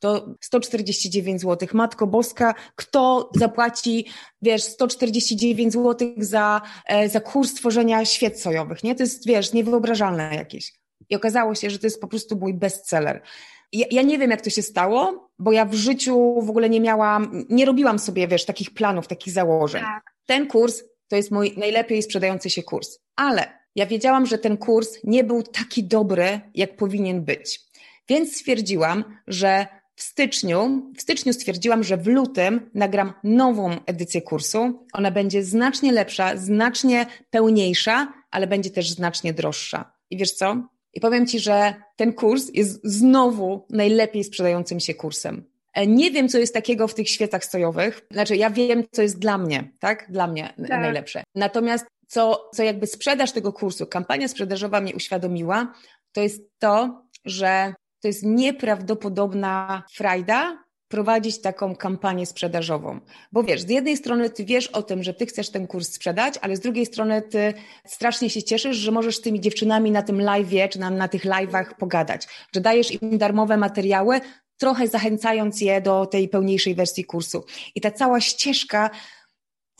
to 0.00 0.34
149 0.40 1.40
zł, 1.40 1.68
Matko 1.72 2.06
Boska, 2.06 2.54
kto 2.76 3.30
zapłaci, 3.34 4.06
wiesz, 4.42 4.62
149 4.62 5.72
zł 5.72 6.08
za, 6.18 6.62
e, 6.86 7.08
za 7.08 7.20
kurs 7.20 7.54
tworzenia 7.54 8.04
świec 8.04 8.42
sojowych, 8.42 8.84
nie? 8.84 8.94
To 8.94 9.02
jest, 9.02 9.26
wiesz, 9.26 9.52
niewyobrażalne 9.52 10.34
jakieś. 10.34 10.72
I 11.08 11.16
okazało 11.16 11.54
się, 11.54 11.70
że 11.70 11.78
to 11.78 11.86
jest 11.86 12.00
po 12.00 12.08
prostu 12.08 12.36
mój 12.36 12.54
bestseller 12.54 13.22
ja, 13.72 13.86
ja, 13.90 14.02
nie 14.02 14.18
wiem, 14.18 14.30
jak 14.30 14.40
to 14.40 14.50
się 14.50 14.62
stało, 14.62 15.30
bo 15.38 15.52
ja 15.52 15.64
w 15.64 15.74
życiu 15.74 16.40
w 16.42 16.50
ogóle 16.50 16.70
nie 16.70 16.80
miałam, 16.80 17.44
nie 17.48 17.64
robiłam 17.64 17.98
sobie, 17.98 18.28
wiesz, 18.28 18.44
takich 18.44 18.74
planów, 18.74 19.08
takich 19.08 19.32
założeń. 19.32 19.82
Tak. 19.82 20.02
Ten 20.26 20.46
kurs 20.46 20.82
to 21.08 21.16
jest 21.16 21.30
mój 21.30 21.54
najlepiej 21.56 22.02
sprzedający 22.02 22.50
się 22.50 22.62
kurs, 22.62 22.98
ale 23.16 23.58
ja 23.74 23.86
wiedziałam, 23.86 24.26
że 24.26 24.38
ten 24.38 24.56
kurs 24.56 24.98
nie 25.04 25.24
był 25.24 25.42
taki 25.42 25.84
dobry, 25.84 26.40
jak 26.54 26.76
powinien 26.76 27.24
być. 27.24 27.60
Więc 28.08 28.36
stwierdziłam, 28.36 29.04
że 29.26 29.66
w 29.96 30.02
styczniu, 30.02 30.90
w 30.96 31.02
styczniu 31.02 31.32
stwierdziłam, 31.32 31.84
że 31.84 31.96
w 31.96 32.06
lutym 32.06 32.70
nagram 32.74 33.12
nową 33.24 33.76
edycję 33.86 34.22
kursu. 34.22 34.86
Ona 34.92 35.10
będzie 35.10 35.44
znacznie 35.44 35.92
lepsza, 35.92 36.36
znacznie 36.36 37.06
pełniejsza, 37.30 38.12
ale 38.30 38.46
będzie 38.46 38.70
też 38.70 38.90
znacznie 38.90 39.32
droższa. 39.32 39.92
I 40.10 40.16
wiesz 40.16 40.32
co? 40.32 40.68
I 40.94 41.00
powiem 41.00 41.26
Ci, 41.26 41.40
że 41.40 41.74
ten 41.96 42.12
kurs 42.12 42.50
jest 42.54 42.80
znowu 42.84 43.66
najlepiej 43.70 44.24
sprzedającym 44.24 44.80
się 44.80 44.94
kursem. 44.94 45.44
E, 45.74 45.86
nie 45.86 46.10
wiem, 46.10 46.28
co 46.28 46.38
jest 46.38 46.54
takiego 46.54 46.88
w 46.88 46.94
tych 46.94 47.08
świecach 47.08 47.44
stojowych. 47.44 48.06
Znaczy, 48.10 48.36
ja 48.36 48.50
wiem, 48.50 48.84
co 48.92 49.02
jest 49.02 49.18
dla 49.18 49.38
mnie, 49.38 49.70
tak? 49.80 50.06
Dla 50.08 50.26
mnie 50.26 50.54
tak. 50.56 50.80
najlepsze. 50.80 51.22
Natomiast 51.34 51.86
co, 52.08 52.50
co 52.54 52.62
jakby 52.62 52.86
sprzedaż 52.86 53.32
tego 53.32 53.52
kursu, 53.52 53.86
kampania 53.86 54.28
sprzedażowa 54.28 54.80
mnie 54.80 54.94
uświadomiła, 54.94 55.72
to 56.12 56.20
jest 56.20 56.42
to, 56.58 57.02
że 57.24 57.74
to 58.02 58.08
jest 58.08 58.22
nieprawdopodobna 58.22 59.82
frajda 59.92 60.63
prowadzić 60.88 61.40
taką 61.40 61.76
kampanię 61.76 62.26
sprzedażową. 62.26 63.00
Bo 63.32 63.42
wiesz, 63.42 63.62
z 63.62 63.70
jednej 63.70 63.96
strony 63.96 64.30
ty 64.30 64.44
wiesz 64.44 64.66
o 64.66 64.82
tym, 64.82 65.02
że 65.02 65.14
ty 65.14 65.26
chcesz 65.26 65.50
ten 65.50 65.66
kurs 65.66 65.92
sprzedać, 65.92 66.34
ale 66.40 66.56
z 66.56 66.60
drugiej 66.60 66.86
strony 66.86 67.22
ty 67.22 67.54
strasznie 67.86 68.30
się 68.30 68.42
cieszysz, 68.42 68.76
że 68.76 68.90
możesz 68.90 69.16
z 69.16 69.20
tymi 69.20 69.40
dziewczynami 69.40 69.90
na 69.90 70.02
tym 70.02 70.18
live'ie 70.18 70.68
czy 70.68 70.80
na, 70.80 70.90
na 70.90 71.08
tych 71.08 71.24
live'ach 71.24 71.74
pogadać, 71.78 72.28
że 72.54 72.60
dajesz 72.60 73.02
im 73.02 73.18
darmowe 73.18 73.56
materiały, 73.56 74.20
trochę 74.56 74.88
zachęcając 74.88 75.60
je 75.60 75.80
do 75.80 76.06
tej 76.06 76.28
pełniejszej 76.28 76.74
wersji 76.74 77.04
kursu. 77.04 77.44
I 77.74 77.80
ta 77.80 77.90
cała 77.90 78.20
ścieżka 78.20 78.90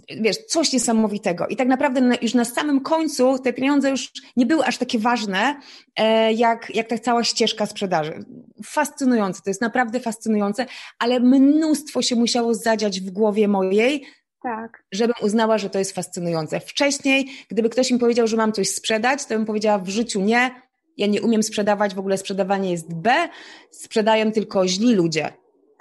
wiesz, 0.09 0.38
coś 0.38 0.73
niesamowitego. 0.73 1.47
I 1.47 1.57
tak 1.57 1.69
naprawdę 1.69 2.17
już 2.23 2.35
na 2.35 2.45
samym 2.45 2.81
końcu 2.81 3.38
te 3.38 3.53
pieniądze 3.53 3.90
już 3.90 4.12
nie 4.37 4.47
były 4.47 4.64
aż 4.64 4.79
takie 4.79 4.99
ważne, 4.99 5.61
e, 5.97 6.33
jak, 6.33 6.75
jak 6.75 6.88
ta 6.88 6.99
cała 6.99 7.25
ścieżka 7.25 7.67
sprzedaży. 7.67 8.25
Fascynujące, 8.64 9.43
to 9.43 9.51
jest 9.51 9.61
naprawdę 9.61 10.01
fascynujące, 10.01 10.67
ale 10.99 11.21
mnóstwo 11.21 12.03
się 12.03 12.17
musiało 12.17 12.55
zadziać 12.55 13.01
w 13.01 13.11
głowie 13.11 13.49
mojej, 13.49 14.05
tak. 14.43 14.85
żebym 14.93 15.14
uznała, 15.23 15.59
że 15.59 15.71
to 15.71 15.79
jest 15.79 15.93
fascynujące. 15.93 16.61
Wcześniej, 16.61 17.29
gdyby 17.49 17.69
ktoś 17.69 17.90
mi 17.90 17.99
powiedział, 17.99 18.27
że 18.27 18.37
mam 18.37 18.53
coś 18.53 18.69
sprzedać, 18.69 19.25
to 19.25 19.35
bym 19.35 19.45
powiedziała 19.45 19.79
w 19.79 19.88
życiu 19.88 20.21
nie, 20.21 20.51
ja 20.97 21.07
nie 21.07 21.23
umiem 21.23 21.43
sprzedawać, 21.43 21.95
w 21.95 21.99
ogóle 21.99 22.19
sprzedawanie 22.19 22.71
jest 22.71 22.95
B, 22.95 23.29
sprzedają 23.71 24.33
tylko 24.33 24.69
źli 24.69 24.95
ludzie. 24.95 25.33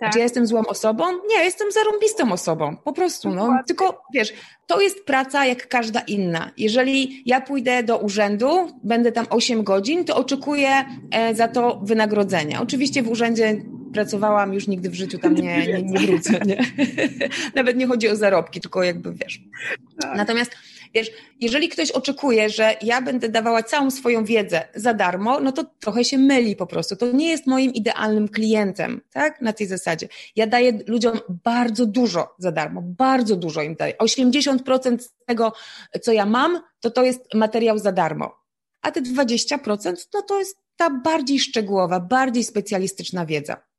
Tak. 0.04 0.14
Czy 0.14 0.20
ja 0.20 0.24
jestem 0.24 0.48
złą 0.48 0.66
osobą? 0.66 1.04
Nie, 1.30 1.44
jestem 1.44 1.72
zarąbistą 1.72 2.32
osobą. 2.32 2.78
Po 2.84 2.94
prostu, 2.94 3.30
no. 3.30 3.60
Tylko, 3.68 4.04
wiesz, 4.14 4.34
to 4.68 4.82
jest 4.82 5.06
praca 5.06 5.46
jak 5.46 5.68
każda 5.68 6.00
inna. 6.00 6.52
Jeżeli 6.58 7.24
ja 7.26 7.42
pójdę 7.42 7.84
do 7.84 7.98
urzędu, 7.98 8.48
będę 8.84 9.12
tam 9.12 9.26
8 9.30 9.64
godzin, 9.64 10.06
to 10.06 10.16
oczekuję 10.16 10.70
e, 11.12 11.36
za 11.36 11.48
to 11.48 11.80
wynagrodzenia. 11.84 12.62
Oczywiście 12.62 13.04
w 13.04 13.10
urzędzie 13.10 13.62
pracowałam, 13.94 14.54
już 14.54 14.68
nigdy 14.68 14.90
w 14.90 14.94
życiu 14.94 15.18
tam 15.18 15.36
nie, 15.36 15.68
nie, 15.68 15.84
nie 15.84 16.00
wrócę. 16.00 16.40
Nie? 16.46 16.66
Nawet 17.56 17.78
nie 17.78 17.88
chodzi 17.88 18.10
o 18.10 18.16
zarobki, 18.16 18.62
tylko 18.62 18.84
jakby, 18.84 19.14
wiesz. 19.14 19.42
Tak. 20.02 20.18
Natomiast 20.18 20.52
Wiesz, 20.94 21.12
jeżeli 21.40 21.70
ktoś 21.70 21.92
oczekuje, 21.92 22.50
że 22.50 22.76
ja 22.82 23.02
będę 23.02 23.30
dawała 23.30 23.64
całą 23.64 23.92
swoją 23.92 24.26
wiedzę 24.26 24.68
za 24.76 24.94
darmo, 24.94 25.40
no 25.40 25.52
to 25.52 25.64
trochę 25.80 26.04
się 26.04 26.18
myli 26.18 26.56
po 26.56 26.68
prostu. 26.68 26.96
To 26.96 27.12
nie 27.12 27.30
jest 27.30 27.48
moim 27.48 27.74
idealnym 27.74 28.30
klientem, 28.30 29.02
tak? 29.12 29.42
Na 29.42 29.54
tej 29.54 29.68
zasadzie. 29.68 30.08
Ja 30.36 30.48
daję 30.48 30.80
ludziom 30.88 31.20
bardzo 31.44 31.86
dużo 31.86 32.36
za 32.38 32.52
darmo, 32.52 32.82
bardzo 32.82 33.36
dużo 33.36 33.62
im 33.62 33.76
daję. 33.76 33.94
80% 34.02 35.00
z 35.00 35.14
tego, 35.26 35.54
co 36.02 36.12
ja 36.12 36.26
mam, 36.26 36.62
to 36.80 36.92
to 36.92 37.04
jest 37.04 37.34
materiał 37.34 37.78
za 37.78 37.92
darmo. 37.92 38.36
A 38.82 38.92
te 38.92 39.02
20% 39.02 39.96
no 40.14 40.22
to 40.22 40.40
jest 40.40 40.58
ta 40.76 40.90
bardziej 40.90 41.40
szczegółowa, 41.40 42.00
bardziej 42.00 42.44
specjalistyczna 42.44 43.26
wiedza 43.26 43.73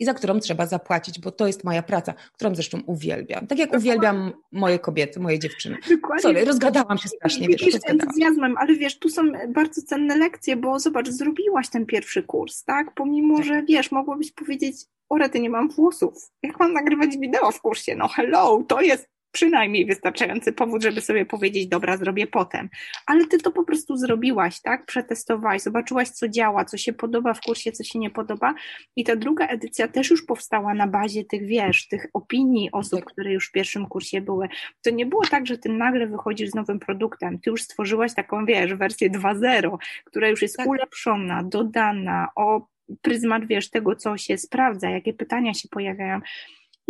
i 0.00 0.04
za 0.04 0.14
którą 0.14 0.40
trzeba 0.40 0.66
zapłacić, 0.66 1.20
bo 1.20 1.30
to 1.30 1.46
jest 1.46 1.64
moja 1.64 1.82
praca, 1.82 2.14
którą 2.32 2.54
zresztą 2.54 2.80
uwielbiam. 2.86 3.46
Tak 3.46 3.58
jak 3.58 3.74
uwielbiam 3.76 4.32
moje 4.52 4.78
kobiety, 4.78 5.20
moje 5.20 5.38
dziewczyny. 5.38 5.78
Dokładnie. 5.90 6.22
Sorry, 6.22 6.44
rozgadałam 6.44 6.98
się 6.98 7.08
strasznie. 7.08 7.48
Wiesz, 7.48 7.62
wiesz 7.64 7.74
entuzjazmem, 7.86 8.54
ale 8.58 8.74
wiesz, 8.74 8.98
tu 8.98 9.08
są 9.08 9.22
bardzo 9.48 9.82
cenne 9.82 10.16
lekcje, 10.16 10.56
bo 10.56 10.78
zobacz, 10.78 11.08
zrobiłaś 11.08 11.68
ten 11.68 11.86
pierwszy 11.86 12.22
kurs, 12.22 12.64
tak? 12.64 12.94
Pomimo, 12.94 13.36
tak. 13.36 13.46
że 13.46 13.62
wiesz, 13.62 13.92
mogłabyś 13.92 14.32
powiedzieć, 14.32 14.76
o 15.08 15.28
ty 15.28 15.40
nie 15.40 15.50
mam 15.50 15.68
włosów. 15.68 16.30
Jak 16.42 16.60
mam 16.60 16.72
nagrywać 16.72 17.18
wideo 17.18 17.50
w 17.50 17.60
kursie? 17.60 17.96
No 17.96 18.08
hello, 18.08 18.64
to 18.68 18.80
jest 18.80 19.08
przynajmniej 19.32 19.86
wystarczający 19.86 20.52
powód, 20.52 20.82
żeby 20.82 21.00
sobie 21.00 21.26
powiedzieć, 21.26 21.66
dobra, 21.66 21.96
zrobię 21.96 22.26
potem. 22.26 22.68
Ale 23.06 23.26
ty 23.26 23.38
to 23.38 23.50
po 23.50 23.64
prostu 23.64 23.96
zrobiłaś, 23.96 24.60
tak? 24.60 24.86
Przetestowałaś, 24.86 25.62
zobaczyłaś, 25.62 26.08
co 26.08 26.28
działa, 26.28 26.64
co 26.64 26.76
się 26.76 26.92
podoba 26.92 27.34
w 27.34 27.40
kursie, 27.40 27.72
co 27.72 27.84
się 27.84 27.98
nie 27.98 28.10
podoba. 28.10 28.54
I 28.96 29.04
ta 29.04 29.16
druga 29.16 29.46
edycja 29.46 29.88
też 29.88 30.10
już 30.10 30.26
powstała 30.26 30.74
na 30.74 30.86
bazie 30.86 31.24
tych, 31.24 31.46
wiesz, 31.46 31.88
tych 31.88 32.06
opinii 32.12 32.70
osób, 32.72 33.00
tak. 33.00 33.12
które 33.12 33.32
już 33.32 33.48
w 33.48 33.52
pierwszym 33.52 33.86
kursie 33.86 34.20
były. 34.20 34.48
To 34.82 34.90
nie 34.90 35.06
było 35.06 35.22
tak, 35.26 35.46
że 35.46 35.58
ty 35.58 35.68
nagle 35.68 36.06
wychodzisz 36.06 36.50
z 36.50 36.54
nowym 36.54 36.78
produktem. 36.78 37.38
Ty 37.38 37.50
już 37.50 37.62
stworzyłaś 37.62 38.14
taką, 38.14 38.46
wiesz, 38.46 38.74
wersję 38.74 39.10
2.0, 39.10 39.76
która 40.04 40.28
już 40.28 40.42
jest 40.42 40.56
tak. 40.56 40.66
ulepszona, 40.66 41.42
dodana, 41.42 42.28
o 42.36 42.66
pryzmat, 43.02 43.46
wiesz, 43.46 43.70
tego, 43.70 43.96
co 43.96 44.16
się 44.16 44.38
sprawdza, 44.38 44.90
jakie 44.90 45.12
pytania 45.12 45.54
się 45.54 45.68
pojawiają. 45.68 46.20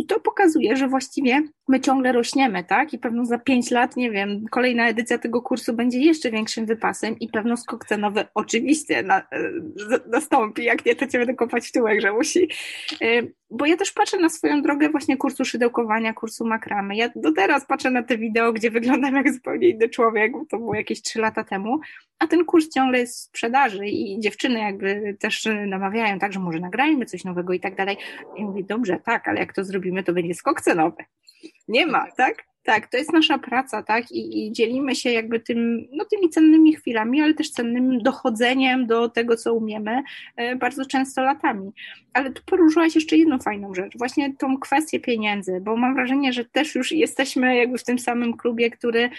I 0.01 0.05
to 0.05 0.19
pokazuje, 0.19 0.77
że 0.77 0.87
właściwie 0.87 1.43
my 1.67 1.79
ciągle 1.79 2.11
rośniemy, 2.11 2.63
tak? 2.63 2.93
I 2.93 2.99
pewno 2.99 3.25
za 3.25 3.39
pięć 3.39 3.71
lat, 3.71 3.95
nie 3.95 4.11
wiem, 4.11 4.45
kolejna 4.51 4.87
edycja 4.87 5.17
tego 5.17 5.41
kursu 5.41 5.73
będzie 5.73 5.99
jeszcze 5.99 6.31
większym 6.31 6.65
wypasem 6.65 7.19
i 7.19 7.27
pewno 7.27 7.57
skok 7.57 7.85
cenowy 7.85 8.25
oczywiście 8.35 9.03
na, 9.03 9.19
e, 9.19 9.23
nastąpi. 10.07 10.63
Jak 10.63 10.85
nie, 10.85 10.95
to 10.95 11.07
cię 11.07 11.17
będę 11.17 11.33
kopać 11.33 11.67
w 11.67 11.71
tyłek, 11.71 12.01
że 12.01 12.13
musi. 12.13 12.49
E, 13.01 13.21
bo 13.49 13.65
ja 13.65 13.77
też 13.77 13.91
patrzę 13.91 14.17
na 14.17 14.29
swoją 14.29 14.61
drogę 14.61 14.89
właśnie 14.89 15.17
kursu 15.17 15.45
szydełkowania, 15.45 16.13
kursu 16.13 16.45
makramy. 16.45 16.95
Ja 16.95 17.09
do 17.15 17.33
teraz 17.33 17.65
patrzę 17.65 17.91
na 17.91 18.03
te 18.03 18.17
wideo, 18.17 18.53
gdzie 18.53 18.71
wyglądam 18.71 19.15
jak 19.15 19.33
zupełnie 19.33 19.69
inny 19.69 19.89
człowiek, 19.89 20.33
to 20.49 20.57
było 20.57 20.75
jakieś 20.75 21.01
trzy 21.01 21.19
lata 21.19 21.43
temu, 21.43 21.79
a 22.19 22.27
ten 22.27 22.45
kurs 22.45 22.69
ciągle 22.69 22.99
jest 22.99 23.17
w 23.17 23.21
sprzedaży 23.21 23.87
i 23.87 24.19
dziewczyny 24.19 24.59
jakby 24.59 25.17
też 25.19 25.47
namawiają, 25.67 26.19
tak, 26.19 26.33
że 26.33 26.39
może 26.39 26.59
nagrajmy 26.59 27.05
coś 27.05 27.23
nowego 27.23 27.53
i 27.53 27.59
tak 27.59 27.75
dalej. 27.75 27.97
I 28.37 28.45
mówię, 28.45 28.63
dobrze, 28.63 28.99
tak, 29.05 29.27
ale 29.27 29.39
jak 29.39 29.53
to 29.53 29.63
zrobimy, 29.91 30.03
to 30.03 30.13
będzie 30.13 30.33
skok 30.33 30.61
cenowy. 30.61 31.03
Nie 31.67 31.87
ma, 31.87 32.11
tak? 32.17 32.43
Tak, 32.63 32.87
to 32.87 32.97
jest 32.97 33.13
nasza 33.13 33.37
praca, 33.37 33.83
tak? 33.83 34.11
I, 34.11 34.47
I, 34.47 34.51
dzielimy 34.51 34.95
się 34.95 35.11
jakby 35.11 35.39
tym, 35.39 35.87
no, 35.91 36.05
tymi 36.05 36.29
cennymi 36.29 36.75
chwilami, 36.75 37.21
ale 37.21 37.33
też 37.33 37.51
cennym 37.51 37.99
dochodzeniem 38.03 38.87
do 38.87 39.09
tego, 39.09 39.37
co 39.37 39.53
umiemy, 39.53 40.03
e, 40.35 40.55
bardzo 40.55 40.85
często 40.85 41.21
latami. 41.21 41.71
Ale 42.13 42.31
tu 42.31 42.41
poruszyłaś 42.45 42.95
jeszcze 42.95 43.17
jedną 43.17 43.39
fajną 43.39 43.73
rzecz, 43.73 43.97
właśnie 43.97 44.35
tą 44.37 44.57
kwestię 44.59 44.99
pieniędzy, 44.99 45.61
bo 45.61 45.77
mam 45.77 45.95
wrażenie, 45.95 46.33
że 46.33 46.45
też 46.45 46.75
już 46.75 46.91
jesteśmy 46.91 47.55
jakby 47.55 47.77
w 47.77 47.83
tym 47.83 47.99
samym 47.99 48.37
klubie, 48.37 48.69
który 48.69 49.09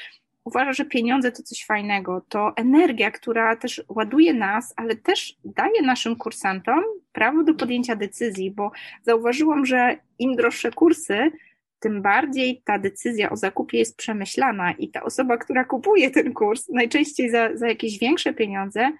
uważa, 0.45 0.73
że 0.73 0.85
pieniądze 0.85 1.33
to 1.33 1.43
coś 1.43 1.65
fajnego, 1.65 2.23
to 2.29 2.53
energia, 2.57 3.11
która 3.11 3.57
też 3.57 3.83
ładuje 3.89 4.35
nas, 4.35 4.75
ale 4.77 4.97
też 4.97 5.37
daje 5.45 5.83
naszym 5.83 6.17
kursantom 6.17 6.85
prawo 7.13 7.45
do 7.45 7.55
podjęcia 7.55 7.97
decyzji, 7.97 8.51
bo 8.51 8.71
zauważyłam, 9.03 9.67
że 9.67 9.97
im 10.19 10.37
droższe 10.37 10.71
kursy, 10.71 11.33
tym 11.81 12.03
bardziej 12.03 12.63
ta 12.65 12.79
decyzja 12.79 13.31
o 13.31 13.37
zakupie 13.37 13.79
jest 13.79 13.97
przemyślana 13.97 14.73
i 14.73 14.89
ta 14.89 15.03
osoba, 15.03 15.37
która 15.37 15.65
kupuje 15.65 16.11
ten 16.11 16.33
kurs, 16.33 16.69
najczęściej 16.69 17.31
za, 17.31 17.57
za 17.57 17.69
jakieś 17.69 17.99
większe 17.99 18.35
pieniądze, 18.35 18.93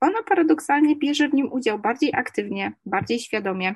ona 0.00 0.22
paradoksalnie 0.22 0.96
bierze 0.96 1.28
w 1.28 1.34
nim 1.34 1.52
udział 1.52 1.78
bardziej 1.78 2.10
aktywnie, 2.14 2.72
bardziej 2.86 3.18
świadomie. 3.18 3.74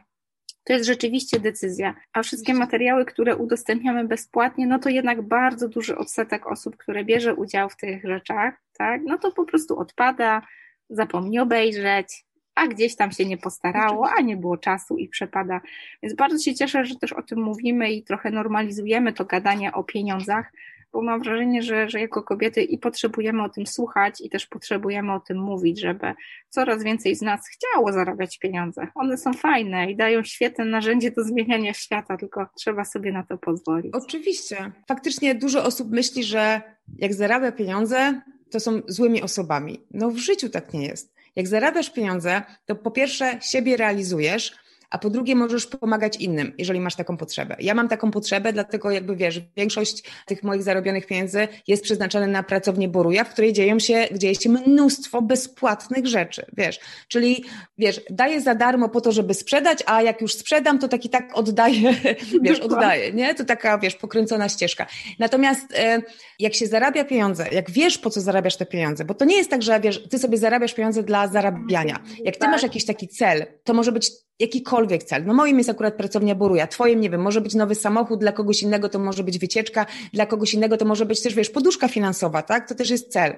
To 0.68 0.72
jest 0.72 0.86
rzeczywiście 0.86 1.40
decyzja. 1.40 1.94
A 2.12 2.22
wszystkie 2.22 2.54
materiały, 2.54 3.04
które 3.04 3.36
udostępniamy 3.36 4.04
bezpłatnie, 4.04 4.66
no 4.66 4.78
to 4.78 4.88
jednak 4.88 5.22
bardzo 5.22 5.68
duży 5.68 5.96
odsetek 5.96 6.46
osób, 6.46 6.76
które 6.76 7.04
bierze 7.04 7.34
udział 7.34 7.68
w 7.68 7.76
tych 7.76 8.04
rzeczach, 8.04 8.54
tak, 8.78 9.00
no 9.04 9.18
to 9.18 9.32
po 9.32 9.44
prostu 9.44 9.78
odpada, 9.78 10.42
zapomni 10.90 11.38
obejrzeć, 11.38 12.24
a 12.54 12.66
gdzieś 12.66 12.96
tam 12.96 13.12
się 13.12 13.24
nie 13.24 13.38
postarało, 13.38 14.10
a 14.18 14.20
nie 14.20 14.36
było 14.36 14.56
czasu 14.56 14.96
i 14.96 15.08
przepada. 15.08 15.60
Więc 16.02 16.14
bardzo 16.14 16.38
się 16.38 16.54
cieszę, 16.54 16.84
że 16.84 16.96
też 16.96 17.12
o 17.12 17.22
tym 17.22 17.42
mówimy 17.42 17.92
i 17.92 18.04
trochę 18.04 18.30
normalizujemy 18.30 19.12
to 19.12 19.24
gadanie 19.24 19.72
o 19.72 19.84
pieniądzach, 19.84 20.52
bo 20.92 21.02
mam 21.02 21.22
wrażenie, 21.22 21.62
że, 21.62 21.88
że 21.88 22.00
jako 22.00 22.22
kobiety 22.22 22.62
i 22.62 22.78
potrzebujemy 22.78 23.42
o 23.42 23.48
tym 23.48 23.66
słuchać 23.66 24.20
i 24.20 24.30
też 24.30 24.46
potrzebujemy 24.46 25.12
o 25.12 25.20
tym 25.20 25.38
mówić, 25.38 25.80
żeby 25.80 26.14
coraz 26.48 26.82
więcej 26.84 27.16
z 27.16 27.22
nas 27.22 27.40
chciało 27.48 27.92
zarabiać 27.92 28.38
pieniądze. 28.38 28.86
One 28.94 29.16
są 29.16 29.32
fajne 29.32 29.90
i 29.90 29.96
dają 29.96 30.24
świetne 30.24 30.64
narzędzie 30.64 31.10
do 31.10 31.24
zmieniania 31.24 31.74
świata, 31.74 32.16
tylko 32.16 32.46
trzeba 32.58 32.84
sobie 32.84 33.12
na 33.12 33.22
to 33.22 33.38
pozwolić. 33.38 33.94
Oczywiście. 33.94 34.72
Faktycznie 34.88 35.34
dużo 35.34 35.64
osób 35.64 35.90
myśli, 35.90 36.24
że 36.24 36.62
jak 36.98 37.14
zarabia 37.14 37.52
pieniądze, 37.52 38.20
to 38.50 38.60
są 38.60 38.80
złymi 38.86 39.22
osobami. 39.22 39.80
No 39.90 40.10
w 40.10 40.16
życiu 40.16 40.48
tak 40.48 40.72
nie 40.72 40.86
jest. 40.86 41.14
Jak 41.36 41.48
zarabiasz 41.48 41.90
pieniądze, 41.90 42.42
to 42.66 42.74
po 42.74 42.90
pierwsze 42.90 43.38
siebie 43.40 43.76
realizujesz, 43.76 44.67
a 44.90 44.98
po 44.98 45.10
drugie 45.10 45.34
możesz 45.34 45.66
pomagać 45.66 46.16
innym, 46.16 46.52
jeżeli 46.58 46.80
masz 46.80 46.96
taką 46.96 47.16
potrzebę. 47.16 47.56
Ja 47.60 47.74
mam 47.74 47.88
taką 47.88 48.10
potrzebę, 48.10 48.52
dlatego 48.52 48.90
jakby 48.90 49.16
wiesz, 49.16 49.40
większość 49.56 50.02
tych 50.26 50.42
moich 50.42 50.62
zarobionych 50.62 51.06
pieniędzy 51.06 51.48
jest 51.66 51.82
przeznaczona 51.82 52.26
na 52.26 52.42
pracownię 52.42 52.88
Boruja, 52.88 53.24
w 53.24 53.32
której 53.32 53.52
dzieją 53.52 53.78
się, 53.78 54.08
dzieje 54.12 54.34
się 54.34 54.48
mnóstwo 54.48 55.22
bezpłatnych 55.22 56.06
rzeczy, 56.06 56.46
wiesz. 56.56 56.80
Czyli 57.08 57.44
wiesz, 57.78 58.00
daję 58.10 58.40
za 58.40 58.54
darmo 58.54 58.88
po 58.88 59.00
to, 59.00 59.12
żeby 59.12 59.34
sprzedać, 59.34 59.78
a 59.86 60.02
jak 60.02 60.20
już 60.20 60.34
sprzedam, 60.34 60.78
to 60.78 60.88
tak 60.88 61.04
i 61.04 61.08
tak 61.08 61.30
oddaję, 61.34 61.94
wiesz, 62.42 62.60
oddaję, 62.60 63.12
nie? 63.12 63.34
To 63.34 63.44
taka, 63.44 63.78
wiesz, 63.78 63.94
pokręcona 63.94 64.48
ścieżka. 64.48 64.86
Natomiast 65.18 65.74
e, 65.74 66.02
jak 66.38 66.54
się 66.54 66.66
zarabia 66.66 67.04
pieniądze, 67.04 67.46
jak 67.52 67.70
wiesz, 67.70 67.98
po 67.98 68.10
co 68.10 68.20
zarabiasz 68.20 68.56
te 68.56 68.66
pieniądze, 68.66 69.04
bo 69.04 69.14
to 69.14 69.24
nie 69.24 69.36
jest 69.36 69.50
tak, 69.50 69.62
że 69.62 69.80
wiesz, 69.80 70.08
ty 70.08 70.18
sobie 70.18 70.38
zarabiasz 70.38 70.74
pieniądze 70.74 71.02
dla 71.02 71.28
zarabiania. 71.28 71.98
Jak 72.24 72.34
ty 72.34 72.40
tak. 72.40 72.50
masz 72.50 72.62
jakiś 72.62 72.86
taki 72.86 73.08
cel, 73.08 73.46
to 73.64 73.74
może 73.74 73.92
być 73.92 74.10
jakikolwiek 74.40 75.04
cel. 75.04 75.24
No 75.24 75.34
moim 75.34 75.58
jest 75.58 75.70
akurat 75.70 75.94
pracownia 75.94 76.34
Boruja, 76.34 76.66
twoim 76.66 77.00
nie 77.00 77.10
wiem, 77.10 77.20
może 77.20 77.40
być 77.40 77.54
nowy 77.54 77.74
samochód, 77.74 78.20
dla 78.20 78.32
kogoś 78.32 78.62
innego 78.62 78.88
to 78.88 78.98
może 78.98 79.24
być 79.24 79.38
wycieczka, 79.38 79.86
dla 80.12 80.26
kogoś 80.26 80.54
innego 80.54 80.76
to 80.76 80.84
może 80.84 81.06
być 81.06 81.22
też, 81.22 81.34
wiesz, 81.34 81.50
poduszka 81.50 81.88
finansowa, 81.88 82.42
tak? 82.42 82.68
To 82.68 82.74
też 82.74 82.90
jest 82.90 83.12
cel. 83.12 83.36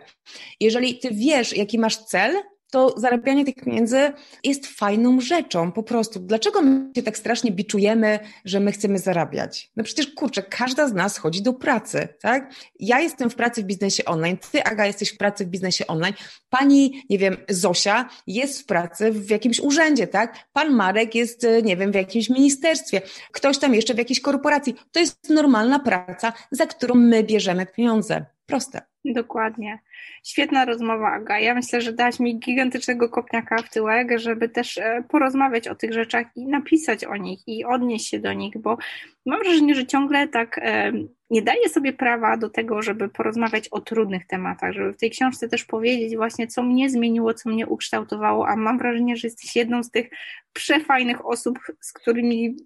Jeżeli 0.60 0.98
ty 0.98 1.10
wiesz, 1.10 1.56
jaki 1.56 1.78
masz 1.78 1.96
cel, 1.96 2.34
to 2.70 2.94
zarabianie 2.96 3.44
tych 3.44 3.54
pieniędzy 3.54 4.12
jest 4.44 4.66
fajną 4.66 5.20
rzeczą, 5.20 5.72
po 5.72 5.82
prostu. 5.82 6.20
Dlaczego 6.20 6.62
my 6.62 6.90
się 6.96 7.02
tak 7.02 7.18
strasznie 7.18 7.52
biczujemy, 7.52 8.18
że 8.44 8.60
my 8.60 8.72
chcemy 8.72 8.98
zarabiać? 8.98 9.70
No 9.76 9.84
przecież, 9.84 10.06
kurczę, 10.06 10.42
każda 10.42 10.88
z 10.88 10.92
nas 10.92 11.18
chodzi 11.18 11.42
do 11.42 11.52
pracy, 11.52 12.08
tak? 12.22 12.52
Ja 12.80 13.00
jestem 13.00 13.30
w 13.30 13.34
pracy 13.34 13.62
w 13.62 13.66
biznesie 13.66 14.04
online, 14.04 14.38
ty, 14.52 14.64
Aga, 14.64 14.86
jesteś 14.86 15.10
w 15.10 15.16
pracy 15.16 15.44
w 15.44 15.48
biznesie 15.48 15.86
online, 15.86 16.14
pani, 16.50 17.02
nie 17.10 17.18
wiem, 17.18 17.36
Zosia 17.48 18.08
jest 18.26 18.60
w 18.60 18.66
pracy 18.66 19.12
w 19.12 19.30
jakimś 19.30 19.60
urzędzie, 19.60 20.06
tak? 20.06 20.48
Pan 20.52 20.74
Marek 20.74 21.14
jest, 21.14 21.46
nie 21.62 21.76
wiem, 21.76 21.92
w 21.92 21.94
jakimś 21.94 22.30
ministerstwie, 22.30 23.02
ktoś 23.32 23.58
tam 23.58 23.74
jeszcze 23.74 23.94
w 23.94 23.98
jakiejś 23.98 24.20
korporacji. 24.20 24.74
To 24.92 25.00
jest 25.00 25.30
normalna 25.30 25.78
praca, 25.78 26.32
za 26.50 26.66
którą 26.66 26.94
my 26.94 27.22
bierzemy 27.22 27.66
pieniądze. 27.66 28.26
Proste. 28.50 28.80
Dokładnie. 29.04 29.78
Świetna 30.24 30.64
rozmowa, 30.64 31.12
Aga. 31.12 31.38
Ja 31.38 31.54
myślę, 31.54 31.80
że 31.80 31.92
dałaś 31.92 32.20
mi 32.20 32.38
gigantycznego 32.38 33.08
kopniaka 33.08 33.62
w 33.62 33.70
tyłek, 33.70 34.18
żeby 34.18 34.48
też 34.48 34.78
e, 34.78 35.04
porozmawiać 35.08 35.68
o 35.68 35.74
tych 35.74 35.92
rzeczach 35.92 36.26
i 36.36 36.46
napisać 36.46 37.04
o 37.04 37.16
nich 37.16 37.40
i 37.46 37.64
odnieść 37.64 38.08
się 38.08 38.18
do 38.18 38.32
nich, 38.32 38.58
bo 38.58 38.76
mam 39.26 39.40
wrażenie, 39.40 39.74
że 39.74 39.86
ciągle 39.86 40.28
tak 40.28 40.60
nie 41.30 41.42
daję 41.42 41.68
sobie 41.68 41.92
prawa 41.92 42.36
do 42.36 42.50
tego, 42.50 42.82
żeby 42.82 43.08
porozmawiać 43.08 43.68
o 43.68 43.80
trudnych 43.80 44.26
tematach, 44.26 44.72
żeby 44.72 44.92
w 44.92 44.96
tej 44.96 45.10
książce 45.10 45.48
też 45.48 45.64
powiedzieć 45.64 46.16
właśnie, 46.16 46.46
co 46.46 46.62
mnie 46.62 46.90
zmieniło, 46.90 47.34
co 47.34 47.48
mnie 47.50 47.66
ukształtowało, 47.66 48.48
a 48.48 48.56
mam 48.56 48.78
wrażenie, 48.78 49.16
że 49.16 49.28
jesteś 49.28 49.56
jedną 49.56 49.82
z 49.82 49.90
tych 49.90 50.10
przefajnych 50.52 51.26
osób, 51.26 51.58
z 51.80 51.92
którymi 51.92 52.56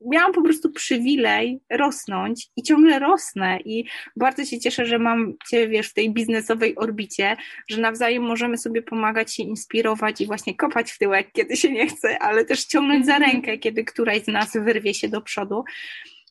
miałam 0.00 0.32
po 0.32 0.42
prostu 0.42 0.72
przywilej 0.72 1.60
rosnąć 1.70 2.48
i 2.56 2.62
ciągle 2.62 2.98
rosnę 2.98 3.58
i 3.64 3.84
bardzo 4.16 4.44
się 4.44 4.60
cieszę, 4.60 4.86
że 4.86 4.98
mam 4.98 5.34
Cię, 5.50 5.68
wiesz, 5.68 5.88
w 5.88 5.94
tej 5.94 6.10
biznesowej 6.10 6.76
orbicie, 6.76 7.36
że 7.68 7.80
nawzajem 7.80 8.22
możemy 8.22 8.58
sobie 8.58 8.82
pomagać 8.82 9.34
się 9.34 9.42
inspirować 9.42 10.20
i 10.20 10.26
właśnie 10.26 10.56
kopać 10.56 10.92
w 10.92 10.98
tyłek, 10.98 11.32
kiedy 11.32 11.56
się 11.56 11.72
nie 11.72 11.86
chce, 11.86 12.18
ale 12.18 12.44
też 12.44 12.64
ciągnąć 12.64 13.06
za 13.06 13.18
rękę, 13.18 13.58
kiedy 13.58 13.84
któraś 13.84 14.22
z 14.22 14.26
nas 14.26 14.52
wyrwie 14.54 14.94
się 14.94 15.08
do 15.08 15.20
przodu, 15.20 15.64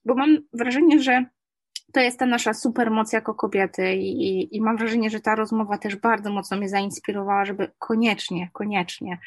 bo 0.06 0.16
mam 0.16 0.38
wrażenie, 0.54 1.00
że 1.00 1.26
to 1.94 2.00
jest 2.00 2.20
ta 2.20 2.26
nasza 2.26 2.54
supermoc 2.54 3.14
jako 3.14 3.34
kobiety 3.34 3.96
i, 3.96 4.56
i 4.56 4.62
mam 4.62 4.78
wrażenie, 4.78 5.10
że 5.10 5.20
ta 5.20 5.36
rozmowa 5.36 5.78
też 5.78 5.96
bardzo 5.96 6.32
mocno 6.32 6.58
mnie 6.58 6.70
zainspirowała, 6.70 7.46
żeby 7.46 7.72
koniecznie, 7.80 8.50
koniecznie 8.54 9.18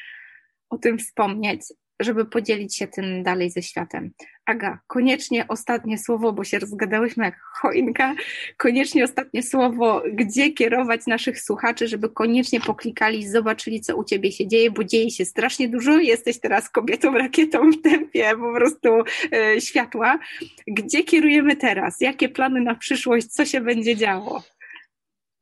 o 0.69 0.77
tym 0.77 0.97
wspomnieć, 0.97 1.61
żeby 1.99 2.25
podzielić 2.25 2.77
się 2.77 2.87
tym 2.87 3.23
dalej 3.23 3.49
ze 3.49 3.61
światem. 3.61 4.11
Aga, 4.45 4.79
koniecznie 4.87 5.47
ostatnie 5.47 5.97
słowo, 5.97 6.33
bo 6.33 6.43
się 6.43 6.59
rozgadałyśmy 6.59 7.25
jak 7.25 7.39
choinka, 7.39 8.15
koniecznie 8.57 9.03
ostatnie 9.03 9.43
słowo, 9.43 10.03
gdzie 10.13 10.51
kierować 10.51 11.07
naszych 11.07 11.41
słuchaczy, 11.41 11.87
żeby 11.87 12.09
koniecznie 12.09 12.61
poklikali, 12.61 13.27
zobaczyli, 13.27 13.81
co 13.81 13.95
u 13.95 14.03
Ciebie 14.03 14.31
się 14.31 14.47
dzieje, 14.47 14.71
bo 14.71 14.83
dzieje 14.83 15.11
się 15.11 15.25
strasznie 15.25 15.69
dużo, 15.69 15.97
jesteś 15.97 16.39
teraz 16.39 16.69
kobietą 16.69 17.13
rakietą 17.17 17.71
w 17.71 17.81
tempie 17.81 18.31
po 18.35 18.53
prostu 18.53 18.89
e, 19.33 19.61
światła. 19.61 20.19
Gdzie 20.67 21.03
kierujemy 21.03 21.55
teraz? 21.55 22.01
Jakie 22.01 22.29
plany 22.29 22.61
na 22.61 22.75
przyszłość? 22.75 23.27
Co 23.27 23.45
się 23.45 23.61
będzie 23.61 23.95
działo? 23.95 24.43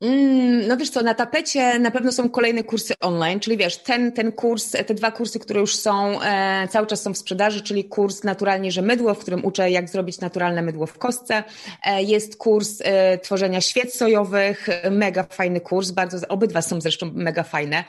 Mm, 0.04 0.68
no 0.68 0.78
wiesz 0.78 0.90
co, 0.90 1.02
na 1.02 1.14
tapecie 1.14 1.80
na 1.80 1.92
pewno 1.92 2.12
są 2.12 2.30
kolejne 2.30 2.64
kursy 2.64 2.94
online, 3.00 3.40
czyli 3.40 3.58
wiesz, 3.58 3.78
ten, 3.78 4.12
ten 4.12 4.32
kurs, 4.32 4.72
te 4.72 4.94
dwa 4.94 5.12
kursy, 5.12 5.40
które 5.40 5.60
już 5.60 5.76
są, 5.76 6.22
e, 6.22 6.68
cały 6.68 6.88
czas 6.88 7.02
są 7.02 7.14
w 7.14 7.18
sprzedaży, 7.18 7.62
czyli 7.62 7.86
kurs 7.86 8.24
Naturalnie, 8.24 8.72
że 8.72 8.82
mydło, 8.82 9.14
w 9.14 9.20
którym 9.20 9.46
uczę 9.46 9.72
jak 9.72 9.90
zrobić 9.90 10.20
naturalne 10.20 10.62
mydło 10.62 10.86
w 10.86 10.98
kostce. 10.98 11.44
E, 11.86 12.04
jest 12.04 12.38
kurs 12.38 12.82
e, 12.84 13.18
tworzenia 13.18 13.62
świec 13.62 13.96
sojowych, 13.96 14.68
mega 14.92 15.24
fajny 15.24 15.62
kurs, 15.62 15.92
bardzo, 15.92 16.28
obydwa 16.28 16.62
są 16.62 16.82
zresztą 16.82 17.12
mega 17.14 17.44
fajne. 17.44 17.84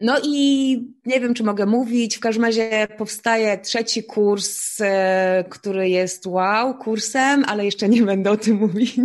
No 0.00 0.16
i 0.24 0.76
nie 1.06 1.20
wiem, 1.20 1.34
czy 1.34 1.44
mogę 1.44 1.66
mówić. 1.66 2.16
W 2.16 2.20
każdym 2.20 2.44
razie 2.44 2.88
powstaje 2.98 3.58
trzeci 3.58 4.04
kurs, 4.04 4.80
e, 4.80 5.44
który 5.50 5.88
jest 5.88 6.26
wow 6.26 6.74
kursem, 6.78 7.44
ale 7.46 7.64
jeszcze 7.64 7.88
nie 7.88 8.02
będę 8.02 8.30
o 8.30 8.36
tym 8.36 8.56
mówić. 8.66 8.96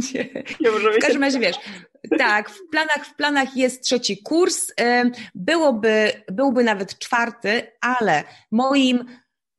W 0.97 1.01
każdym 1.01 1.23
razie 1.23 1.39
wiesz, 1.39 1.55
tak, 2.17 2.49
w 2.49 2.69
planach, 2.71 3.05
w 3.05 3.15
planach 3.15 3.57
jest 3.57 3.83
trzeci 3.83 4.23
kurs. 4.23 4.65
Byłoby, 5.35 6.11
byłby 6.31 6.63
nawet 6.63 6.99
czwarty, 6.99 7.71
ale 7.81 8.23
moim 8.51 9.05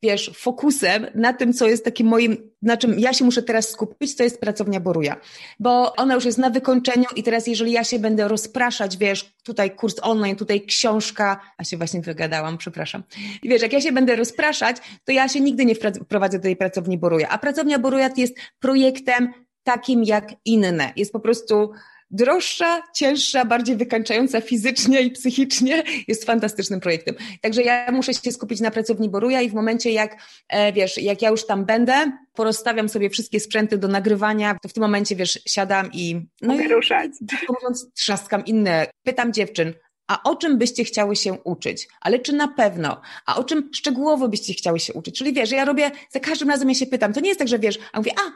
wiesz, 0.03 0.31
fokusem 0.35 1.07
na 1.15 1.33
tym, 1.33 1.53
co 1.53 1.67
jest 1.69 1.85
takim 1.85 2.07
moim, 2.07 2.51
na 2.63 2.77
czym 2.77 2.99
ja 2.99 3.13
się 3.13 3.25
muszę 3.25 3.43
teraz 3.43 3.71
skupić, 3.71 4.17
to 4.17 4.23
jest 4.23 4.41
pracownia 4.41 4.81
Boruja. 4.81 5.17
Bo 5.61 5.97
ona 5.97 6.15
już 6.15 6.25
jest 6.25 6.39
na 6.39 6.51
wykończeniu 6.51 7.05
i 7.17 7.23
teraz 7.23 7.47
jeżeli 7.47 7.73
ja 7.73 7.85
się 7.85 7.99
będę 7.99 8.29
rozpraszać, 8.29 8.97
wiesz, 8.97 9.35
tutaj 9.45 9.77
kurs 9.77 9.95
online, 10.03 10.37
tutaj 10.37 10.67
książka, 10.67 11.41
a 11.59 11.65
się 11.65 11.77
właśnie 11.77 12.01
wygadałam, 12.01 12.59
przepraszam. 12.59 13.03
I 13.43 13.49
wiesz, 13.49 13.63
jak 13.63 13.73
ja 13.73 13.81
się 13.81 13.93
będę 13.93 14.17
rozpraszać, 14.17 14.77
to 15.05 15.13
ja 15.13 15.29
się 15.29 15.41
nigdy 15.41 15.65
nie 15.65 15.75
wprowadzę 16.05 16.39
do 16.39 16.43
tej 16.43 16.57
pracowni 16.57 16.99
Boruja. 16.99 17.29
A 17.29 17.39
pracownia 17.39 17.79
Boruja 17.79 18.11
jest 18.17 18.35
projektem 18.61 19.33
takim 19.63 20.05
jak 20.05 20.33
inne. 20.45 20.93
Jest 20.97 21.13
po 21.13 21.21
prostu 21.21 21.73
droższa, 22.11 22.83
cięższa, 22.95 23.45
bardziej 23.45 23.77
wykańczająca 23.77 24.40
fizycznie 24.40 25.01
i 25.01 25.11
psychicznie, 25.11 25.83
jest 26.09 26.25
fantastycznym 26.25 26.81
projektem. 26.81 27.14
Także 27.40 27.62
ja 27.62 27.93
muszę 27.93 28.14
się 28.14 28.33
skupić 28.33 28.61
na 28.61 28.71
pracowni 28.71 29.09
Boruja 29.09 29.40
i 29.40 29.51
w 29.51 29.55
momencie 29.55 29.90
jak, 29.90 30.17
e, 30.49 30.73
wiesz, 30.73 30.99
jak 30.99 31.23
ja 31.23 31.31
już 31.31 31.47
tam 31.47 31.64
będę, 31.64 32.12
porozstawiam 32.33 32.88
sobie 32.88 33.11
wszystkie 33.11 33.40
sprzęty 33.40 33.79
do 33.79 33.88
nagrywania, 33.88 34.57
to 34.62 34.69
w 34.69 34.73
tym 34.73 34.83
momencie, 34.83 35.17
wiesz, 35.17 35.38
siadam 35.47 35.93
i... 35.93 36.21
No 36.43 36.55
Mogę 36.55 36.64
i, 36.64 36.69
ruszać. 36.69 37.11
mówiąc, 37.49 37.87
trzaskam 37.95 38.45
inne. 38.45 38.87
Pytam 39.03 39.33
dziewczyn, 39.33 39.75
a 40.07 40.23
o 40.23 40.37
czym 40.37 40.59
byście 40.59 40.85
chciały 40.85 41.17
się 41.17 41.33
uczyć? 41.33 41.88
Ale 42.01 42.19
czy 42.19 42.33
na 42.33 42.49
pewno? 42.49 43.01
A 43.27 43.37
o 43.37 43.45
czym 43.45 43.71
szczegółowo 43.75 44.29
byście 44.29 44.55
chciały 44.55 44.81
się 44.81 44.93
uczyć? 44.93 45.19
Czyli 45.19 45.33
wiesz, 45.33 45.51
ja 45.51 45.64
robię, 45.64 45.90
za 46.11 46.21
każdym 46.21 46.51
razem 46.51 46.69
ja 46.69 46.75
się 46.75 46.87
pytam, 46.87 47.12
to 47.12 47.21
nie 47.21 47.29
jest 47.29 47.38
tak, 47.38 47.49
że 47.49 47.59
wiesz, 47.59 47.79
a 47.93 47.99
mówię, 47.99 48.12
a, 48.17 48.31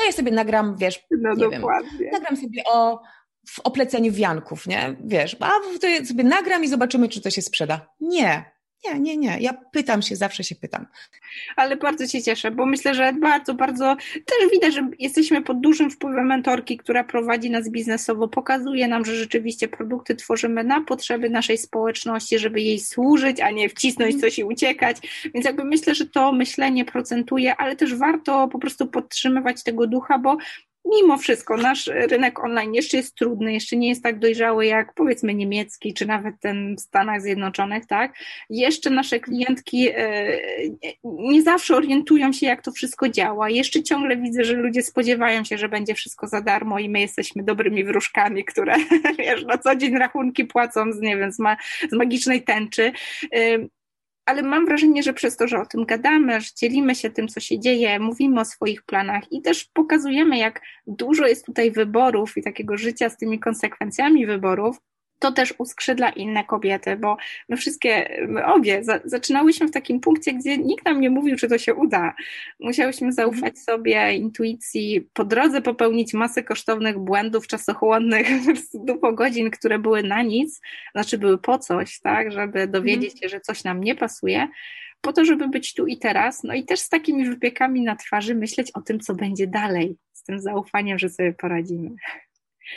to 0.00 0.06
ja 0.06 0.12
sobie 0.12 0.32
nagram, 0.32 0.76
wiesz, 0.76 1.06
no 1.10 1.34
nie 1.34 1.50
dokładnie. 1.50 1.98
wiem, 1.98 2.10
nagram 2.12 2.36
sobie 2.36 2.62
o 2.72 3.00
w 3.48 3.60
opleceniu 3.60 4.12
wianków, 4.12 4.66
nie? 4.66 4.96
Wiesz, 5.04 5.36
a 5.40 5.50
to 5.80 6.06
sobie 6.06 6.24
nagram 6.24 6.64
i 6.64 6.68
zobaczymy, 6.68 7.08
czy 7.08 7.20
to 7.20 7.30
się 7.30 7.42
sprzeda. 7.42 7.94
Nie, 8.00 8.52
nie, 8.84 9.00
nie, 9.00 9.16
nie. 9.16 9.36
Ja 9.40 9.52
pytam 9.72 10.02
się, 10.02 10.16
zawsze 10.16 10.44
się 10.44 10.54
pytam. 10.54 10.86
Ale 11.56 11.76
bardzo 11.76 12.06
się 12.06 12.22
cieszę, 12.22 12.50
bo 12.50 12.66
myślę, 12.66 12.94
że 12.94 13.12
bardzo, 13.12 13.54
bardzo 13.54 13.96
też 14.14 14.50
widać, 14.52 14.74
że 14.74 14.90
jesteśmy 14.98 15.42
pod 15.42 15.60
dużym 15.60 15.90
wpływem 15.90 16.26
mentorki, 16.26 16.76
która 16.76 17.04
prowadzi 17.04 17.50
nas 17.50 17.70
biznesowo, 17.70 18.28
pokazuje 18.28 18.88
nam, 18.88 19.04
że 19.04 19.16
rzeczywiście 19.16 19.68
produkty 19.68 20.14
tworzymy 20.14 20.64
na 20.64 20.80
potrzeby 20.80 21.30
naszej 21.30 21.58
społeczności, 21.58 22.38
żeby 22.38 22.60
jej 22.60 22.80
służyć, 22.80 23.40
a 23.40 23.50
nie 23.50 23.68
wcisnąć 23.68 24.20
coś 24.20 24.38
i 24.38 24.44
uciekać. 24.44 24.96
Więc 25.34 25.46
jakby 25.46 25.64
myślę, 25.64 25.94
że 25.94 26.06
to 26.06 26.32
myślenie 26.32 26.84
procentuje, 26.84 27.56
ale 27.56 27.76
też 27.76 27.94
warto 27.94 28.48
po 28.48 28.58
prostu 28.58 28.86
podtrzymywać 28.86 29.62
tego 29.62 29.86
ducha, 29.86 30.18
bo 30.18 30.36
mimo 30.84 31.18
wszystko 31.18 31.56
nasz 31.56 31.86
rynek 31.86 32.44
online 32.44 32.74
jeszcze 32.74 32.96
jest 32.96 33.14
trudny, 33.14 33.52
jeszcze 33.52 33.76
nie 33.76 33.88
jest 33.88 34.02
tak 34.02 34.18
dojrzały 34.18 34.66
jak 34.66 34.94
powiedzmy 34.94 35.34
niemiecki, 35.34 35.94
czy 35.94 36.06
nawet 36.06 36.40
ten 36.40 36.76
w 36.76 36.80
Stanach 36.80 37.22
Zjednoczonych, 37.22 37.86
tak? 37.86 38.14
Jeszcze 38.50 38.90
nasze 38.90 39.20
klientki 39.20 39.88
e, 39.94 40.38
nie 41.04 41.42
zawsze 41.42 41.76
orientują 41.76 42.32
się, 42.32 42.46
jak 42.46 42.62
to 42.62 42.72
wszystko 42.72 43.08
działa. 43.08 43.50
Jeszcze 43.50 43.82
ciągle 43.82 44.16
widzę, 44.16 44.44
że 44.44 44.54
ludzie 44.54 44.82
spodziewają 44.82 45.44
się, 45.44 45.58
że 45.58 45.68
będzie 45.68 45.94
wszystko 45.94 46.28
za 46.28 46.40
darmo 46.40 46.78
i 46.78 46.88
my 46.88 47.00
jesteśmy 47.00 47.42
dobrymi 47.42 47.84
wróżkami, 47.84 48.44
które 48.44 48.76
wiesz, 49.18 49.44
na 49.44 49.58
co 49.58 49.76
dzień 49.76 49.98
rachunki 49.98 50.44
płacą 50.44 50.92
z, 50.92 51.00
nie 51.00 51.16
wiem, 51.16 51.32
z, 51.32 51.38
ma, 51.38 51.56
z 51.90 51.92
magicznej 51.92 52.42
tęczy 52.42 52.92
ale 54.30 54.42
mam 54.42 54.66
wrażenie, 54.66 55.02
że 55.02 55.12
przez 55.12 55.36
to, 55.36 55.48
że 55.48 55.60
o 55.60 55.66
tym 55.66 55.84
gadamy, 55.84 56.40
że 56.40 56.48
dzielimy 56.56 56.94
się 56.94 57.10
tym, 57.10 57.28
co 57.28 57.40
się 57.40 57.60
dzieje, 57.60 57.98
mówimy 57.98 58.40
o 58.40 58.44
swoich 58.44 58.82
planach 58.82 59.32
i 59.32 59.42
też 59.42 59.64
pokazujemy, 59.64 60.38
jak 60.38 60.60
dużo 60.86 61.26
jest 61.26 61.46
tutaj 61.46 61.70
wyborów 61.70 62.36
i 62.36 62.42
takiego 62.42 62.76
życia 62.76 63.08
z 63.08 63.16
tymi 63.16 63.38
konsekwencjami 63.38 64.26
wyborów, 64.26 64.76
to 65.20 65.32
też 65.32 65.54
uskrzydla 65.58 66.10
inne 66.10 66.44
kobiety, 66.44 66.96
bo 66.96 67.16
my 67.48 67.56
wszystkie, 67.56 68.20
my 68.28 68.46
obie 68.46 68.84
za, 68.84 69.00
zaczynałyśmy 69.04 69.68
w 69.68 69.70
takim 69.70 70.00
punkcie, 70.00 70.32
gdzie 70.32 70.58
nikt 70.58 70.84
nam 70.84 71.00
nie 71.00 71.10
mówił, 71.10 71.36
czy 71.36 71.48
to 71.48 71.58
się 71.58 71.74
uda. 71.74 72.14
Musiałyśmy 72.60 73.12
zaufać 73.12 73.56
mhm. 73.56 73.56
sobie, 73.56 74.14
intuicji, 74.14 75.08
po 75.12 75.24
drodze 75.24 75.62
popełnić 75.62 76.14
masę 76.14 76.42
kosztownych 76.42 76.98
błędów 76.98 77.46
czasochłonnych, 77.46 78.26
dupo 78.86 79.12
godzin, 79.12 79.50
które 79.50 79.78
były 79.78 80.02
na 80.02 80.22
nic, 80.22 80.60
znaczy 80.92 81.18
były 81.18 81.38
po 81.38 81.58
coś, 81.58 82.00
tak, 82.00 82.32
żeby 82.32 82.66
dowiedzieć 82.66 83.12
mhm. 83.12 83.22
się, 83.22 83.28
że 83.28 83.40
coś 83.40 83.64
nam 83.64 83.80
nie 83.80 83.94
pasuje, 83.94 84.48
po 85.00 85.12
to, 85.12 85.24
żeby 85.24 85.48
być 85.48 85.74
tu 85.74 85.86
i 85.86 85.98
teraz, 85.98 86.42
no 86.42 86.54
i 86.54 86.64
też 86.64 86.80
z 86.80 86.88
takimi 86.88 87.28
wypiekami 87.28 87.82
na 87.82 87.96
twarzy 87.96 88.34
myśleć 88.34 88.70
o 88.74 88.80
tym, 88.80 89.00
co 89.00 89.14
będzie 89.14 89.46
dalej, 89.46 89.96
z 90.12 90.22
tym 90.22 90.40
zaufaniem, 90.40 90.98
że 90.98 91.08
sobie 91.08 91.32
poradzimy. 91.32 91.90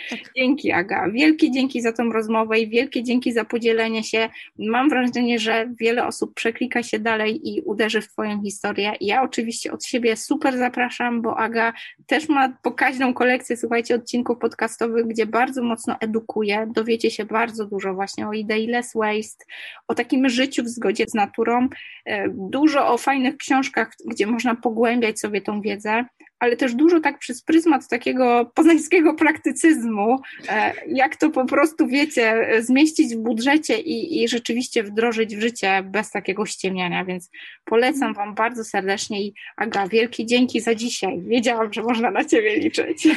Tak. 0.09 0.19
Dzięki 0.37 0.71
Aga. 0.71 1.09
Wielkie 1.11 1.51
dzięki 1.51 1.81
za 1.81 1.93
tą 1.93 2.11
rozmowę 2.11 2.59
i 2.59 2.69
wielkie 2.69 3.03
dzięki 3.03 3.33
za 3.33 3.45
podzielenie 3.45 4.03
się. 4.03 4.29
Mam 4.59 4.89
wrażenie, 4.89 5.39
że 5.39 5.69
wiele 5.79 6.07
osób 6.07 6.33
przeklika 6.33 6.83
się 6.83 6.99
dalej 6.99 7.49
i 7.49 7.61
uderzy 7.61 8.01
w 8.01 8.07
Twoją 8.07 8.43
historię. 8.43 8.93
Ja 9.01 9.23
oczywiście 9.23 9.71
od 9.71 9.85
siebie 9.85 10.17
super 10.17 10.57
zapraszam, 10.57 11.21
bo 11.21 11.37
Aga 11.37 11.73
też 12.07 12.29
ma 12.29 12.57
pokaźną 12.61 13.13
kolekcję, 13.13 13.57
słuchajcie, 13.57 13.95
odcinków 13.95 14.37
podcastowych, 14.37 15.07
gdzie 15.07 15.25
bardzo 15.25 15.63
mocno 15.63 15.95
edukuje. 15.99 16.67
Dowiecie 16.75 17.11
się 17.11 17.25
bardzo 17.25 17.65
dużo 17.65 17.93
właśnie 17.93 18.27
o 18.27 18.33
idei 18.33 18.67
less 18.67 18.91
waste, 18.95 19.45
o 19.87 19.95
takim 19.95 20.29
życiu 20.29 20.63
w 20.63 20.67
zgodzie 20.67 21.05
z 21.07 21.13
naturą. 21.13 21.67
E, 22.05 22.29
dużo 22.29 22.87
o 22.87 22.97
fajnych 22.97 23.37
książkach, 23.37 23.91
gdzie 24.05 24.27
można 24.27 24.55
pogłębiać 24.55 25.19
sobie 25.19 25.41
tą 25.41 25.61
wiedzę 25.61 26.05
ale 26.43 26.57
też 26.57 26.75
dużo 26.75 26.99
tak 26.99 27.19
przez 27.19 27.43
pryzmat 27.43 27.87
takiego 27.87 28.51
poznańskiego 28.55 29.13
praktycyzmu, 29.23 30.19
e, 30.49 30.73
jak 30.87 31.15
to 31.15 31.29
po 31.29 31.45
prostu, 31.45 31.87
wiecie, 31.87 32.47
zmieścić 32.59 33.15
w 33.15 33.17
budżecie 33.17 33.79
i, 33.79 34.23
i 34.23 34.27
rzeczywiście 34.27 34.83
wdrożyć 34.83 35.35
w 35.35 35.41
życie 35.41 35.83
bez 35.83 36.11
takiego 36.11 36.45
ściemniania, 36.45 37.05
więc 37.05 37.29
polecam 37.65 38.13
Wam 38.13 38.35
bardzo 38.35 38.63
serdecznie 38.63 39.21
i 39.21 39.33
Aga, 39.57 39.87
wielkie 39.87 40.25
dzięki 40.25 40.61
za 40.61 40.75
dzisiaj. 40.75 41.21
Wiedziałam, 41.21 41.73
że 41.73 41.83
można 41.83 42.11
na 42.11 42.25
Ciebie 42.25 42.59
liczyć. 42.59 43.07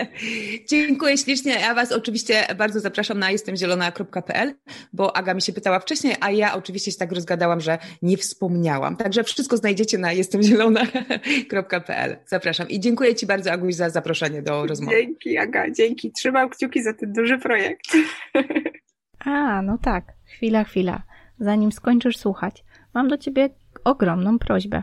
Dziękuję 0.70 1.18
ślicznie. 1.18 1.52
Ja 1.52 1.74
Was 1.74 1.92
oczywiście 1.92 2.46
bardzo 2.56 2.80
zapraszam 2.80 3.18
na 3.18 3.30
jestemzielona.pl, 3.30 4.54
bo 4.92 5.16
Aga 5.16 5.34
mi 5.34 5.42
się 5.42 5.52
pytała 5.52 5.80
wcześniej, 5.80 6.14
a 6.20 6.30
ja 6.30 6.54
oczywiście 6.54 6.92
się 6.92 6.98
tak 6.98 7.12
rozgadałam, 7.12 7.60
że 7.60 7.78
nie 8.02 8.16
wspomniałam. 8.16 8.96
Także 8.96 9.24
wszystko 9.24 9.56
znajdziecie 9.56 9.98
na 9.98 10.12
jestemzielona.pl. 10.12 12.16
Zapraszam 12.26 12.61
zapraszam. 12.62 12.76
I 12.76 12.80
dziękuję 12.80 13.14
Ci 13.14 13.26
bardzo, 13.26 13.52
Aguś, 13.52 13.74
za 13.74 13.90
zaproszenie 13.90 14.42
do 14.42 14.66
rozmowy. 14.66 14.96
Dzięki, 14.96 15.38
Aga, 15.38 15.70
dzięki. 15.70 16.12
Trzymam 16.12 16.48
kciuki 16.50 16.82
za 16.82 16.92
ten 16.92 17.12
duży 17.12 17.38
projekt. 17.38 17.96
A, 19.24 19.62
no 19.62 19.78
tak. 19.78 20.04
Chwila, 20.24 20.64
chwila. 20.64 21.02
Zanim 21.38 21.72
skończysz 21.72 22.16
słuchać, 22.16 22.64
mam 22.94 23.08
do 23.08 23.18
Ciebie 23.18 23.50
ogromną 23.84 24.38
prośbę. 24.38 24.82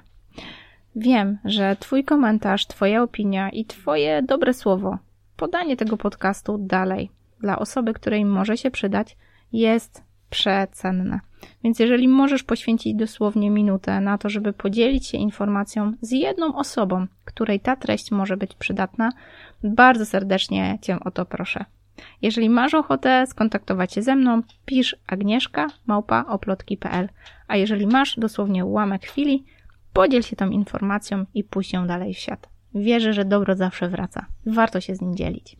Wiem, 0.95 1.37
że 1.45 1.75
Twój 1.79 2.03
komentarz, 2.03 2.67
Twoja 2.67 3.03
opinia 3.03 3.49
i 3.49 3.65
Twoje 3.65 4.21
dobre 4.23 4.53
słowo, 4.53 4.97
podanie 5.37 5.77
tego 5.77 5.97
podcastu 5.97 6.57
dalej 6.57 7.09
dla 7.39 7.59
osoby, 7.59 7.93
której 7.93 8.25
może 8.25 8.57
się 8.57 8.71
przydać, 8.71 9.17
jest 9.53 10.03
przecenne. 10.29 11.19
Więc 11.63 11.79
jeżeli 11.79 12.07
możesz 12.07 12.43
poświęcić 12.43 12.95
dosłownie 12.95 13.49
minutę 13.49 14.01
na 14.01 14.17
to, 14.17 14.29
żeby 14.29 14.53
podzielić 14.53 15.07
się 15.07 15.17
informacją 15.17 15.93
z 16.01 16.11
jedną 16.11 16.55
osobą, 16.55 17.07
której 17.25 17.59
ta 17.59 17.75
treść 17.75 18.11
może 18.11 18.37
być 18.37 18.55
przydatna, 18.55 19.11
bardzo 19.63 20.05
serdecznie 20.05 20.79
Cię 20.81 20.99
o 20.99 21.11
to 21.11 21.25
proszę. 21.25 21.65
Jeżeli 22.21 22.49
masz 22.49 22.73
ochotę 22.73 23.27
skontaktować 23.27 23.93
się 23.93 24.01
ze 24.01 24.15
mną, 24.15 24.41
pisz 24.65 24.95
agnieszka 25.07 25.67
małpa 25.87 26.25
oplotki.pl. 26.27 27.09
A 27.47 27.55
jeżeli 27.57 27.87
masz 27.87 28.19
dosłownie 28.19 28.65
ułamek 28.65 29.05
chwili, 29.05 29.45
podziel 29.93 30.21
się 30.21 30.35
tą 30.35 30.49
informacją 30.49 31.25
i 31.33 31.43
puść 31.43 31.73
ją 31.73 31.87
dalej 31.87 32.13
w 32.13 32.17
świat. 32.17 32.49
Wierzę, 32.75 33.13
że 33.13 33.25
dobro 33.25 33.55
zawsze 33.55 33.89
wraca. 33.89 34.25
Warto 34.45 34.81
się 34.81 34.95
z 34.95 35.01
nim 35.01 35.15
dzielić. 35.15 35.55